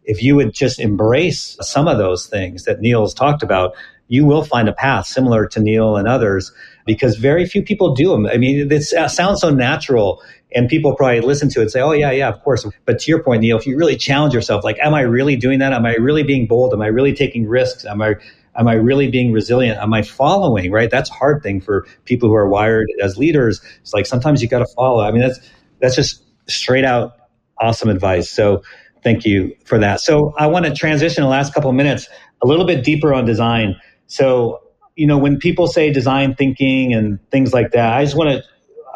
if 0.09 0.23
you 0.23 0.35
would 0.35 0.53
just 0.53 0.79
embrace 0.79 1.55
some 1.61 1.87
of 1.87 1.99
those 1.99 2.25
things 2.25 2.63
that 2.63 2.81
Neil's 2.81 3.13
talked 3.13 3.43
about, 3.43 3.75
you 4.07 4.25
will 4.25 4.43
find 4.43 4.67
a 4.67 4.73
path 4.73 5.05
similar 5.05 5.45
to 5.45 5.59
Neil 5.59 5.97
and 5.97 6.07
others 6.07 6.51
because 6.87 7.15
very 7.17 7.45
few 7.45 7.61
people 7.61 7.93
do 7.93 8.09
them. 8.09 8.25
I 8.25 8.37
mean, 8.37 8.71
it 8.71 8.81
sounds 8.81 9.39
so 9.39 9.51
natural 9.51 10.23
and 10.55 10.67
people 10.67 10.95
probably 10.95 11.21
listen 11.21 11.47
to 11.49 11.59
it 11.59 11.63
and 11.63 11.71
say, 11.71 11.81
oh, 11.81 11.91
yeah, 11.91 12.09
yeah, 12.09 12.27
of 12.27 12.41
course. 12.41 12.65
But 12.85 12.97
to 13.01 13.11
your 13.11 13.21
point, 13.21 13.43
Neil, 13.43 13.55
if 13.59 13.67
you 13.67 13.77
really 13.77 13.95
challenge 13.95 14.33
yourself, 14.33 14.63
like, 14.63 14.79
am 14.79 14.95
I 14.95 15.01
really 15.01 15.35
doing 15.35 15.59
that? 15.59 15.73
Am 15.73 15.85
I 15.85 15.93
really 15.97 16.23
being 16.23 16.47
bold? 16.47 16.73
Am 16.73 16.81
I 16.81 16.87
really 16.87 17.13
taking 17.13 17.47
risks? 17.47 17.85
Am 17.85 18.01
I 18.01 18.15
am 18.55 18.67
I 18.67 18.73
really 18.73 19.11
being 19.11 19.31
resilient? 19.31 19.77
Am 19.77 19.93
I 19.93 20.01
following? 20.01 20.71
Right? 20.71 20.89
That's 20.89 21.11
a 21.11 21.13
hard 21.13 21.43
thing 21.43 21.61
for 21.61 21.85
people 22.05 22.29
who 22.29 22.35
are 22.35 22.49
wired 22.49 22.87
as 22.99 23.15
leaders. 23.15 23.61
It's 23.81 23.93
like 23.93 24.07
sometimes 24.07 24.41
you 24.41 24.47
got 24.47 24.59
to 24.59 24.67
follow. 24.75 25.03
I 25.03 25.11
mean, 25.11 25.21
that's 25.21 25.39
that's 25.81 25.95
just 25.95 26.23
straight 26.47 26.83
out 26.83 27.15
awesome 27.59 27.89
advice. 27.89 28.31
So 28.31 28.63
thank 29.03 29.25
you 29.25 29.55
for 29.65 29.77
that. 29.79 29.99
So 30.01 30.33
I 30.37 30.47
want 30.47 30.65
to 30.65 30.73
transition 30.73 31.23
the 31.23 31.29
last 31.29 31.53
couple 31.53 31.69
of 31.69 31.75
minutes 31.75 32.07
a 32.41 32.47
little 32.47 32.65
bit 32.65 32.83
deeper 32.83 33.13
on 33.13 33.25
design. 33.25 33.75
So 34.07 34.61
you 34.95 35.07
know, 35.07 35.17
when 35.17 35.37
people 35.37 35.67
say 35.67 35.91
design 35.93 36.35
thinking 36.35 36.93
and 36.93 37.19
things 37.31 37.53
like 37.53 37.71
that, 37.71 37.93
I 37.93 38.03
just 38.03 38.17
want 38.17 38.31
to 38.31 38.43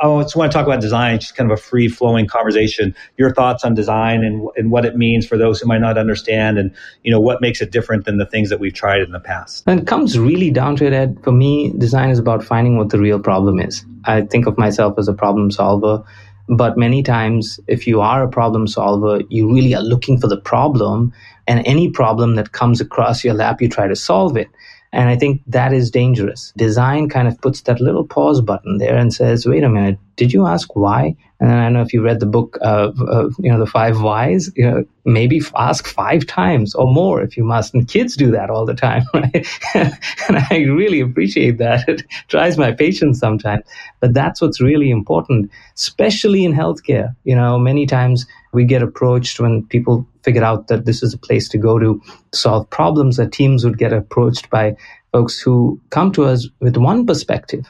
I 0.02 0.22
just 0.22 0.36
want 0.36 0.52
to 0.52 0.58
talk 0.58 0.68
about 0.68 0.82
design, 0.82 1.20
just 1.20 1.36
kind 1.36 1.50
of 1.50 1.58
a 1.58 1.62
free 1.62 1.88
flowing 1.88 2.28
conversation. 2.28 2.94
Your 3.18 3.34
thoughts 3.34 3.64
on 3.64 3.74
design 3.74 4.24
and, 4.24 4.50
and 4.58 4.70
what 4.70 4.86
it 4.86 4.98
means 4.98 5.26
for 5.26 5.38
those 5.38 5.62
who 5.62 5.68
might 5.68 5.80
not 5.80 5.98
understand, 5.98 6.58
and 6.58 6.76
you 7.04 7.12
know 7.12 7.22
what 7.22 7.40
makes 7.42 7.62
it 7.62 7.72
different 7.72 8.04
than 8.04 8.18
the 8.18 8.26
things 8.26 8.50
that 8.50 8.60
we've 8.60 8.74
tried 8.74 9.02
in 9.02 9.12
the 9.12 9.20
past. 9.20 9.64
And 9.66 9.80
it 9.80 9.88
comes 9.88 10.20
really 10.20 10.52
down 10.52 10.76
to 10.78 10.86
it, 10.86 10.94
Ed. 10.94 11.18
For 11.24 11.32
me, 11.32 11.72
design 11.78 12.10
is 12.10 12.20
about 12.20 12.44
finding 12.44 12.78
what 12.78 12.90
the 12.90 13.00
real 13.00 13.20
problem 13.20 13.60
is. 13.60 13.86
I 14.04 14.24
think 14.24 14.46
of 14.46 14.58
myself 14.58 14.96
as 14.98 15.08
a 15.08 15.14
problem 15.14 15.52
solver, 15.52 16.04
but 16.50 16.78
many 16.78 17.04
times, 17.04 17.60
if 17.68 17.88
you 17.88 18.02
are 18.02 18.24
a 18.24 18.30
problem 18.30 18.68
solver, 18.68 19.22
you 19.30 19.52
really 19.52 19.74
are 19.74 19.82
looking 19.82 20.20
for 20.20 20.28
the 20.28 20.40
problem, 20.40 21.14
and 21.48 21.66
any 21.66 21.90
problem 21.90 22.36
that 22.36 22.52
comes 22.52 22.82
across 22.82 23.24
your 23.24 23.34
lap, 23.34 23.62
you 23.62 23.70
try 23.70 23.88
to 23.88 23.96
solve 23.96 24.36
it. 24.38 24.50
And 24.94 25.10
I 25.10 25.18
think 25.18 25.42
that 25.48 25.74
is 25.74 25.90
dangerous. 25.90 26.54
Design 26.56 27.10
kind 27.10 27.28
of 27.28 27.42
puts 27.42 27.62
that 27.62 27.82
little 27.82 28.06
pause 28.06 28.42
button 28.42 28.78
there 28.78 28.96
and 28.96 29.12
says, 29.12 29.48
wait 29.48 29.64
a 29.64 29.70
minute, 29.70 29.98
did 30.18 30.32
you 30.32 30.46
ask 30.46 30.76
why? 30.76 31.16
And 31.40 31.52
I 31.52 31.64
don't 31.64 31.74
know 31.74 31.82
if 31.82 31.94
you 31.94 32.04
read 32.04 32.20
the 32.20 32.28
book 32.28 32.60
of, 32.62 33.02
of 33.02 33.36
you 33.40 33.52
know, 33.52 33.58
the 33.58 33.66
five 33.66 34.02
whys, 34.02 34.52
you 34.56 34.70
know, 34.70 34.86
maybe 35.04 35.42
ask 35.58 35.88
five 35.88 36.28
times 36.28 36.76
or 36.76 36.86
more 36.86 37.24
if 37.24 37.36
you 37.36 37.44
must. 37.44 37.74
And 37.74 37.88
kids 37.88 38.16
do 38.16 38.30
that 38.32 38.52
all 38.52 38.68
the 38.68 38.76
time, 38.76 39.04
right? 39.16 39.48
and 39.74 40.38
I 40.52 40.60
really 40.60 41.00
appreciate 41.00 41.58
that. 41.58 41.90
It 41.90 42.04
tries 42.28 42.60
my 42.60 42.72
patience 42.72 43.20
sometimes, 43.20 43.66
but 44.00 44.14
that's 44.14 44.42
what's 44.42 44.62
really 44.62 44.92
important, 44.92 45.50
especially 45.76 46.46
in 46.46 46.54
healthcare. 46.54 47.16
You 47.24 47.36
know, 47.36 47.58
many 47.58 47.88
times 47.88 48.28
we 48.52 48.64
get 48.64 48.84
approached 48.84 49.40
when 49.40 49.66
people 49.66 50.08
figure 50.24 50.44
out 50.44 50.68
that 50.68 50.86
this 50.86 51.04
is 51.04 51.14
a 51.14 51.18
place 51.18 51.50
to 51.50 51.58
go 51.58 51.80
to 51.80 52.02
solve 52.34 52.70
problems 52.70 53.18
that 53.18 53.32
teams 53.32 53.64
would 53.66 53.78
get 53.78 53.94
approached 53.94 54.50
by 54.50 54.76
folks 55.12 55.40
who 55.40 55.80
come 55.90 56.12
to 56.12 56.26
us 56.26 56.48
with 56.60 56.78
one 56.78 57.06
perspective 57.06 57.66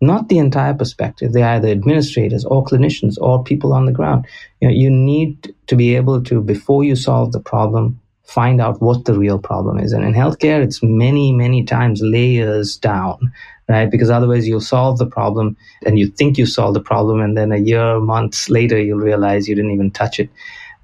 not 0.00 0.28
the 0.28 0.38
entire 0.38 0.74
perspective. 0.74 1.32
They're 1.32 1.48
either 1.48 1.68
administrators 1.68 2.44
or 2.44 2.64
clinicians 2.64 3.16
or 3.20 3.44
people 3.44 3.72
on 3.72 3.84
the 3.86 3.92
ground. 3.92 4.26
You 4.60 4.68
know, 4.68 4.74
you 4.74 4.90
need 4.90 5.54
to 5.66 5.76
be 5.76 5.94
able 5.96 6.22
to, 6.24 6.40
before 6.40 6.84
you 6.84 6.96
solve 6.96 7.32
the 7.32 7.40
problem, 7.40 8.00
find 8.24 8.60
out 8.60 8.80
what 8.80 9.04
the 9.04 9.18
real 9.18 9.38
problem 9.38 9.78
is. 9.78 9.92
And 9.92 10.04
in 10.04 10.14
healthcare, 10.14 10.62
it's 10.62 10.82
many, 10.82 11.32
many 11.32 11.64
times 11.64 12.00
layers 12.02 12.76
down, 12.76 13.32
right? 13.68 13.90
Because 13.90 14.08
otherwise 14.08 14.48
you'll 14.48 14.60
solve 14.60 14.98
the 14.98 15.06
problem 15.06 15.56
and 15.84 15.98
you 15.98 16.08
think 16.08 16.38
you 16.38 16.46
solved 16.46 16.76
the 16.76 16.80
problem. 16.80 17.20
And 17.20 17.36
then 17.36 17.52
a 17.52 17.58
year, 17.58 18.00
months 18.00 18.48
later, 18.48 18.80
you'll 18.80 19.00
realize 19.00 19.48
you 19.48 19.54
didn't 19.54 19.72
even 19.72 19.90
touch 19.90 20.18
it. 20.18 20.30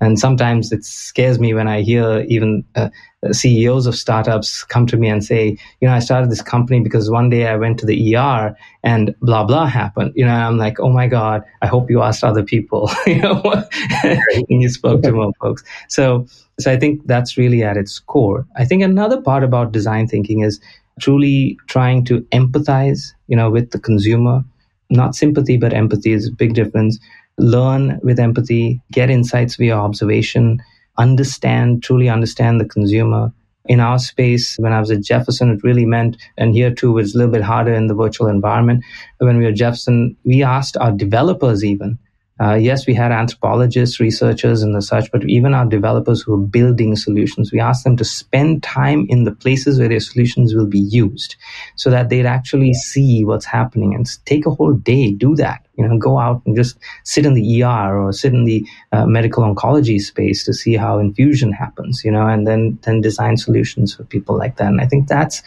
And 0.00 0.18
sometimes 0.18 0.72
it 0.72 0.84
scares 0.84 1.38
me 1.38 1.54
when 1.54 1.68
I 1.68 1.80
hear 1.80 2.20
even 2.28 2.64
uh, 2.74 2.90
CEOs 3.32 3.86
of 3.86 3.96
startups 3.96 4.62
come 4.64 4.86
to 4.86 4.96
me 4.96 5.08
and 5.08 5.24
say, 5.24 5.56
you 5.80 5.88
know, 5.88 5.94
I 5.94 6.00
started 6.00 6.30
this 6.30 6.42
company 6.42 6.80
because 6.80 7.10
one 7.10 7.30
day 7.30 7.46
I 7.46 7.56
went 7.56 7.78
to 7.80 7.86
the 7.86 8.16
ER 8.16 8.54
and 8.82 9.14
blah, 9.20 9.44
blah 9.44 9.66
happened. 9.66 10.12
You 10.14 10.26
know, 10.26 10.34
I'm 10.34 10.58
like, 10.58 10.78
oh 10.80 10.90
my 10.90 11.06
God, 11.06 11.42
I 11.62 11.66
hope 11.66 11.90
you 11.90 12.02
asked 12.02 12.24
other 12.24 12.42
people, 12.42 12.90
you 13.06 13.22
know, 13.22 13.42
and 14.04 14.46
you 14.48 14.68
spoke 14.68 15.02
to 15.02 15.12
more 15.12 15.32
folks. 15.40 15.64
So, 15.88 16.26
so 16.60 16.70
I 16.70 16.78
think 16.78 17.06
that's 17.06 17.38
really 17.38 17.62
at 17.62 17.76
its 17.76 17.98
core. 17.98 18.46
I 18.56 18.64
think 18.64 18.82
another 18.82 19.20
part 19.20 19.44
about 19.44 19.72
design 19.72 20.08
thinking 20.08 20.40
is 20.40 20.60
truly 21.00 21.58
trying 21.68 22.04
to 22.06 22.20
empathize, 22.32 23.12
you 23.28 23.36
know, 23.36 23.50
with 23.50 23.70
the 23.70 23.78
consumer. 23.78 24.44
Not 24.88 25.16
sympathy, 25.16 25.56
but 25.56 25.72
empathy 25.72 26.12
is 26.12 26.28
a 26.28 26.32
big 26.32 26.54
difference 26.54 27.00
learn 27.38 28.00
with 28.02 28.18
empathy, 28.18 28.80
get 28.92 29.10
insights 29.10 29.56
via 29.56 29.76
observation, 29.76 30.62
understand, 30.98 31.82
truly 31.82 32.08
understand 32.08 32.60
the 32.60 32.64
consumer. 32.64 33.32
In 33.66 33.80
our 33.80 33.98
space, 33.98 34.56
when 34.58 34.72
I 34.72 34.80
was 34.80 34.90
at 34.90 35.02
Jefferson, 35.02 35.50
it 35.50 35.64
really 35.64 35.84
meant, 35.84 36.16
and 36.38 36.54
here 36.54 36.72
too, 36.72 36.96
it's 36.98 37.14
a 37.14 37.18
little 37.18 37.32
bit 37.32 37.42
harder 37.42 37.74
in 37.74 37.88
the 37.88 37.94
virtual 37.94 38.28
environment. 38.28 38.84
When 39.18 39.38
we 39.38 39.44
were 39.44 39.52
Jefferson, 39.52 40.16
we 40.24 40.42
asked 40.42 40.76
our 40.76 40.92
developers 40.92 41.64
even 41.64 41.98
uh, 42.38 42.54
yes, 42.54 42.86
we 42.86 42.92
had 42.92 43.12
anthropologists, 43.12 43.98
researchers, 43.98 44.62
and 44.62 44.74
the 44.74 44.82
such, 44.82 45.10
but 45.10 45.24
even 45.24 45.54
our 45.54 45.64
developers 45.64 46.20
who 46.20 46.34
are 46.34 46.46
building 46.46 46.94
solutions, 46.94 47.50
we 47.50 47.60
asked 47.60 47.84
them 47.84 47.96
to 47.96 48.04
spend 48.04 48.62
time 48.62 49.06
in 49.08 49.24
the 49.24 49.32
places 49.32 49.78
where 49.78 49.88
their 49.88 50.00
solutions 50.00 50.54
will 50.54 50.66
be 50.66 50.78
used 50.78 51.36
so 51.76 51.88
that 51.88 52.10
they'd 52.10 52.26
actually 52.26 52.74
see 52.74 53.24
what's 53.24 53.46
happening 53.46 53.94
and 53.94 54.06
take 54.26 54.44
a 54.44 54.50
whole 54.50 54.74
day, 54.74 55.12
do 55.12 55.34
that. 55.36 55.66
You 55.76 55.88
know, 55.88 55.96
go 55.98 56.18
out 56.18 56.42
and 56.44 56.54
just 56.54 56.78
sit 57.04 57.24
in 57.24 57.34
the 57.34 57.62
ER 57.62 57.98
or 57.98 58.12
sit 58.12 58.34
in 58.34 58.44
the 58.44 58.66
uh, 58.92 59.06
medical 59.06 59.42
oncology 59.42 60.00
space 60.00 60.44
to 60.44 60.52
see 60.52 60.74
how 60.74 60.98
infusion 60.98 61.52
happens, 61.52 62.02
you 62.04 62.10
know, 62.10 62.26
and 62.26 62.46
then, 62.46 62.78
then 62.82 63.00
design 63.00 63.36
solutions 63.38 63.94
for 63.94 64.04
people 64.04 64.36
like 64.36 64.56
that. 64.56 64.68
And 64.68 64.80
I 64.80 64.86
think 64.86 65.08
that's 65.08 65.42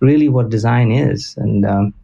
really 0.00 0.28
what 0.28 0.50
design 0.50 0.90
is. 0.90 1.34
And, 1.38 1.66
um, 1.66 1.94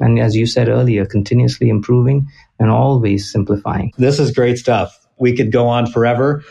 and 0.00 0.18
as 0.18 0.34
you 0.34 0.46
said 0.46 0.68
earlier, 0.68 1.04
continuously 1.04 1.68
improving 1.68 2.26
and 2.60 2.70
always 2.70 3.32
simplifying. 3.32 3.92
This 3.98 4.20
is 4.20 4.30
great 4.30 4.58
stuff. 4.58 4.96
We 5.18 5.36
could 5.36 5.50
go 5.50 5.66
on 5.66 5.90
forever. 5.90 6.44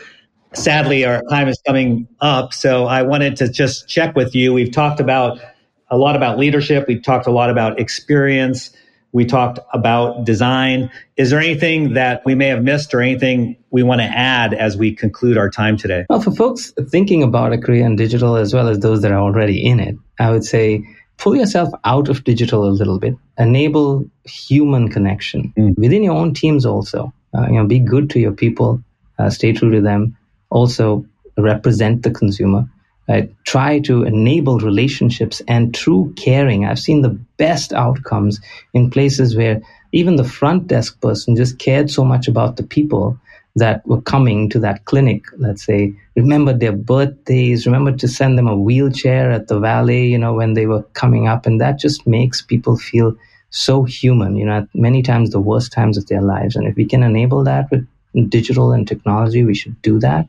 Sadly, 0.52 1.04
our 1.04 1.22
time 1.30 1.48
is 1.48 1.60
coming 1.66 2.08
up. 2.20 2.52
So 2.52 2.86
I 2.86 3.02
wanted 3.02 3.36
to 3.36 3.48
just 3.48 3.88
check 3.88 4.16
with 4.16 4.34
you. 4.34 4.52
We've 4.52 4.72
talked 4.72 5.00
about 5.00 5.40
a 5.88 5.96
lot 5.96 6.16
about 6.16 6.38
leadership. 6.38 6.86
We've 6.88 7.02
talked 7.02 7.26
a 7.26 7.30
lot 7.30 7.50
about 7.50 7.80
experience. 7.80 8.70
We 9.12 9.24
talked 9.24 9.58
about 9.72 10.24
design. 10.24 10.90
Is 11.16 11.30
there 11.30 11.40
anything 11.40 11.94
that 11.94 12.22
we 12.24 12.34
may 12.34 12.46
have 12.46 12.62
missed 12.62 12.94
or 12.94 13.00
anything 13.00 13.56
we 13.70 13.82
want 13.82 14.00
to 14.00 14.06
add 14.06 14.54
as 14.54 14.76
we 14.76 14.94
conclude 14.94 15.36
our 15.36 15.50
time 15.50 15.76
today? 15.76 16.06
Well, 16.08 16.20
for 16.20 16.32
folks 16.32 16.72
thinking 16.90 17.22
about 17.22 17.52
a 17.52 17.58
career 17.58 17.84
in 17.84 17.96
digital 17.96 18.36
as 18.36 18.54
well 18.54 18.68
as 18.68 18.78
those 18.80 19.02
that 19.02 19.10
are 19.10 19.20
already 19.20 19.64
in 19.64 19.80
it, 19.80 19.96
I 20.20 20.30
would 20.30 20.44
say 20.44 20.84
pull 21.20 21.36
yourself 21.36 21.68
out 21.84 22.08
of 22.08 22.24
digital 22.24 22.64
a 22.64 22.72
little 22.80 22.98
bit 22.98 23.14
enable 23.38 24.04
human 24.24 24.88
connection 24.88 25.52
mm. 25.56 25.76
within 25.78 26.02
your 26.02 26.14
own 26.14 26.34
teams 26.34 26.66
also 26.66 27.12
uh, 27.36 27.46
you 27.46 27.54
know 27.54 27.66
be 27.66 27.78
good 27.78 28.10
to 28.10 28.18
your 28.18 28.32
people 28.32 28.82
uh, 29.18 29.30
stay 29.30 29.52
true 29.52 29.70
to 29.70 29.80
them 29.80 30.16
also 30.50 31.04
represent 31.36 32.02
the 32.02 32.10
consumer 32.10 32.66
right? 33.08 33.32
try 33.44 33.78
to 33.78 34.02
enable 34.02 34.58
relationships 34.58 35.42
and 35.46 35.74
true 35.74 36.12
caring 36.16 36.64
i've 36.64 36.78
seen 36.78 37.02
the 37.02 37.16
best 37.36 37.72
outcomes 37.72 38.40
in 38.72 38.90
places 38.90 39.36
where 39.36 39.60
even 39.92 40.16
the 40.16 40.24
front 40.24 40.66
desk 40.66 41.00
person 41.00 41.36
just 41.36 41.58
cared 41.58 41.90
so 41.90 42.04
much 42.04 42.28
about 42.28 42.56
the 42.56 42.62
people 42.62 43.18
that 43.56 43.86
were 43.86 44.00
coming 44.02 44.48
to 44.50 44.58
that 44.60 44.84
clinic, 44.84 45.24
let's 45.38 45.64
say, 45.64 45.92
remembered 46.16 46.60
their 46.60 46.72
birthdays, 46.72 47.66
remembered 47.66 47.98
to 47.98 48.08
send 48.08 48.38
them 48.38 48.46
a 48.46 48.56
wheelchair 48.56 49.30
at 49.30 49.48
the 49.48 49.58
valet, 49.58 50.04
you 50.06 50.18
know, 50.18 50.34
when 50.34 50.54
they 50.54 50.66
were 50.66 50.82
coming 50.94 51.26
up. 51.28 51.46
And 51.46 51.60
that 51.60 51.78
just 51.78 52.06
makes 52.06 52.42
people 52.42 52.76
feel 52.76 53.16
so 53.50 53.82
human, 53.82 54.36
you 54.36 54.46
know, 54.46 54.58
at 54.58 54.68
many 54.74 55.02
times 55.02 55.30
the 55.30 55.40
worst 55.40 55.72
times 55.72 55.98
of 55.98 56.06
their 56.06 56.22
lives. 56.22 56.54
And 56.54 56.66
if 56.66 56.76
we 56.76 56.84
can 56.86 57.02
enable 57.02 57.42
that 57.44 57.68
with 57.70 57.86
digital 58.30 58.72
and 58.72 58.86
technology, 58.86 59.42
we 59.42 59.54
should 59.54 59.80
do 59.82 59.98
that. 60.00 60.28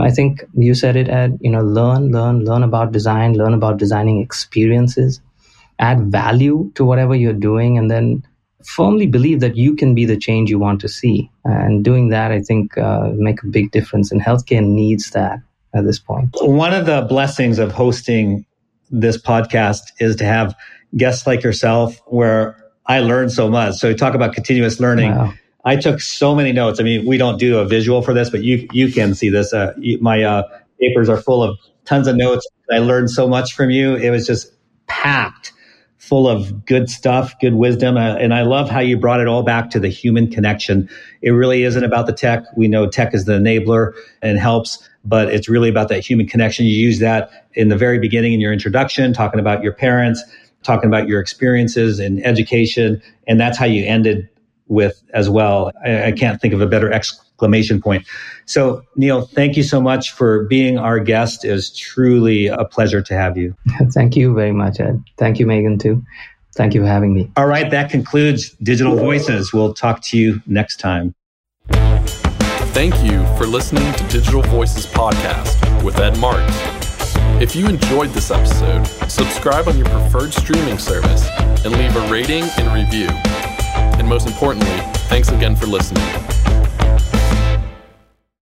I 0.00 0.10
think 0.10 0.42
you 0.54 0.74
said 0.74 0.96
it, 0.96 1.08
Ed, 1.08 1.38
you 1.42 1.50
know, 1.50 1.62
learn, 1.62 2.10
learn, 2.10 2.44
learn 2.44 2.62
about 2.62 2.92
design, 2.92 3.34
learn 3.34 3.52
about 3.54 3.76
designing 3.76 4.20
experiences, 4.20 5.20
add 5.78 6.10
value 6.10 6.70
to 6.74 6.84
whatever 6.84 7.14
you're 7.14 7.32
doing, 7.32 7.76
and 7.78 7.90
then 7.90 8.24
firmly 8.64 9.06
believe 9.06 9.40
that 9.40 9.56
you 9.56 9.74
can 9.74 9.94
be 9.94 10.04
the 10.04 10.16
change 10.16 10.50
you 10.50 10.58
want 10.58 10.80
to 10.80 10.88
see. 10.88 11.30
And 11.44 11.84
doing 11.84 12.08
that, 12.10 12.30
I 12.30 12.40
think, 12.40 12.76
uh, 12.76 13.10
make 13.14 13.42
a 13.42 13.46
big 13.46 13.70
difference. 13.70 14.12
And 14.12 14.20
healthcare 14.20 14.64
needs 14.64 15.10
that 15.10 15.40
at 15.74 15.84
this 15.84 15.98
point. 15.98 16.30
One 16.40 16.74
of 16.74 16.86
the 16.86 17.02
blessings 17.02 17.58
of 17.58 17.72
hosting 17.72 18.44
this 18.90 19.20
podcast 19.20 19.82
is 19.98 20.16
to 20.16 20.24
have 20.24 20.54
guests 20.96 21.26
like 21.26 21.42
yourself 21.42 22.00
where 22.06 22.56
I 22.86 23.00
learn 23.00 23.30
so 23.30 23.48
much. 23.48 23.76
So 23.76 23.94
talk 23.94 24.14
about 24.14 24.34
continuous 24.34 24.80
learning. 24.80 25.12
Wow. 25.12 25.34
I 25.64 25.76
took 25.76 26.00
so 26.00 26.34
many 26.34 26.52
notes. 26.52 26.80
I 26.80 26.82
mean, 26.82 27.06
we 27.06 27.18
don't 27.18 27.38
do 27.38 27.58
a 27.58 27.66
visual 27.66 28.02
for 28.02 28.14
this, 28.14 28.30
but 28.30 28.42
you 28.42 28.66
you 28.72 28.90
can 28.90 29.14
see 29.14 29.28
this. 29.28 29.52
Uh, 29.52 29.74
you, 29.78 29.98
my 30.00 30.22
uh, 30.22 30.42
papers 30.80 31.08
are 31.08 31.18
full 31.18 31.42
of 31.42 31.58
tons 31.84 32.08
of 32.08 32.16
notes. 32.16 32.48
I 32.72 32.78
learned 32.78 33.10
so 33.10 33.28
much 33.28 33.54
from 33.54 33.70
you. 33.70 33.94
It 33.94 34.10
was 34.10 34.26
just 34.26 34.52
packed 34.86 35.52
full 36.00 36.26
of 36.26 36.64
good 36.64 36.88
stuff, 36.88 37.38
good 37.40 37.54
wisdom. 37.54 37.96
Uh, 37.98 38.16
and 38.16 38.32
I 38.32 38.40
love 38.40 38.70
how 38.70 38.80
you 38.80 38.96
brought 38.96 39.20
it 39.20 39.28
all 39.28 39.42
back 39.42 39.68
to 39.70 39.78
the 39.78 39.88
human 39.88 40.30
connection. 40.30 40.88
It 41.20 41.30
really 41.30 41.62
isn't 41.62 41.84
about 41.84 42.06
the 42.06 42.14
tech. 42.14 42.42
We 42.56 42.68
know 42.68 42.88
tech 42.88 43.14
is 43.14 43.26
the 43.26 43.34
enabler 43.34 43.92
and 44.22 44.38
helps, 44.38 44.88
but 45.04 45.28
it's 45.28 45.46
really 45.46 45.68
about 45.68 45.90
that 45.90 46.00
human 46.00 46.26
connection. 46.26 46.64
You 46.64 46.74
use 46.74 47.00
that 47.00 47.46
in 47.52 47.68
the 47.68 47.76
very 47.76 47.98
beginning 47.98 48.32
in 48.32 48.40
your 48.40 48.52
introduction, 48.52 49.12
talking 49.12 49.38
about 49.38 49.62
your 49.62 49.74
parents, 49.74 50.24
talking 50.62 50.88
about 50.88 51.06
your 51.06 51.20
experiences 51.20 52.00
in 52.00 52.24
education, 52.24 53.02
and 53.26 53.38
that's 53.38 53.58
how 53.58 53.66
you 53.66 53.84
ended 53.84 54.26
with 54.68 55.02
as 55.12 55.28
well. 55.28 55.70
I, 55.84 56.04
I 56.04 56.12
can't 56.12 56.40
think 56.40 56.54
of 56.54 56.62
a 56.62 56.66
better 56.66 56.90
exclamation 57.40 57.80
point. 57.80 58.06
So, 58.44 58.82
Neil, 58.96 59.22
thank 59.22 59.56
you 59.56 59.62
so 59.62 59.80
much 59.80 60.12
for 60.12 60.44
being 60.44 60.76
our 60.76 60.98
guest. 61.00 61.44
It 61.44 61.52
was 61.52 61.70
truly 61.70 62.48
a 62.48 62.64
pleasure 62.64 63.00
to 63.00 63.14
have 63.14 63.38
you. 63.38 63.56
Thank 63.94 64.14
you 64.14 64.34
very 64.34 64.52
much, 64.52 64.78
Ed. 64.78 65.02
Thank 65.16 65.38
you, 65.38 65.46
Megan, 65.46 65.78
too. 65.78 66.04
Thank 66.54 66.74
you 66.74 66.82
for 66.82 66.86
having 66.86 67.14
me. 67.14 67.30
All 67.36 67.46
right, 67.46 67.70
that 67.70 67.90
concludes 67.90 68.50
Digital 68.62 68.96
Voices. 68.96 69.52
We'll 69.54 69.72
talk 69.72 70.02
to 70.04 70.18
you 70.18 70.42
next 70.46 70.80
time. 70.80 71.14
Thank 72.72 72.94
you 73.02 73.24
for 73.38 73.46
listening 73.46 73.90
to 73.94 74.04
Digital 74.08 74.42
Voices 74.42 74.84
Podcast 74.84 75.82
with 75.82 75.98
Ed 75.98 76.18
Marks. 76.18 76.54
If 77.40 77.56
you 77.56 77.68
enjoyed 77.68 78.10
this 78.10 78.30
episode, 78.30 78.84
subscribe 79.08 79.66
on 79.66 79.78
your 79.78 79.88
preferred 79.88 80.34
streaming 80.34 80.76
service 80.76 81.26
and 81.64 81.72
leave 81.72 81.96
a 81.96 82.06
rating 82.12 82.44
and 82.58 82.74
review. 82.74 83.08
And 83.98 84.06
most 84.06 84.26
importantly, 84.26 84.76
thanks 85.08 85.30
again 85.30 85.56
for 85.56 85.66
listening. 85.66 86.04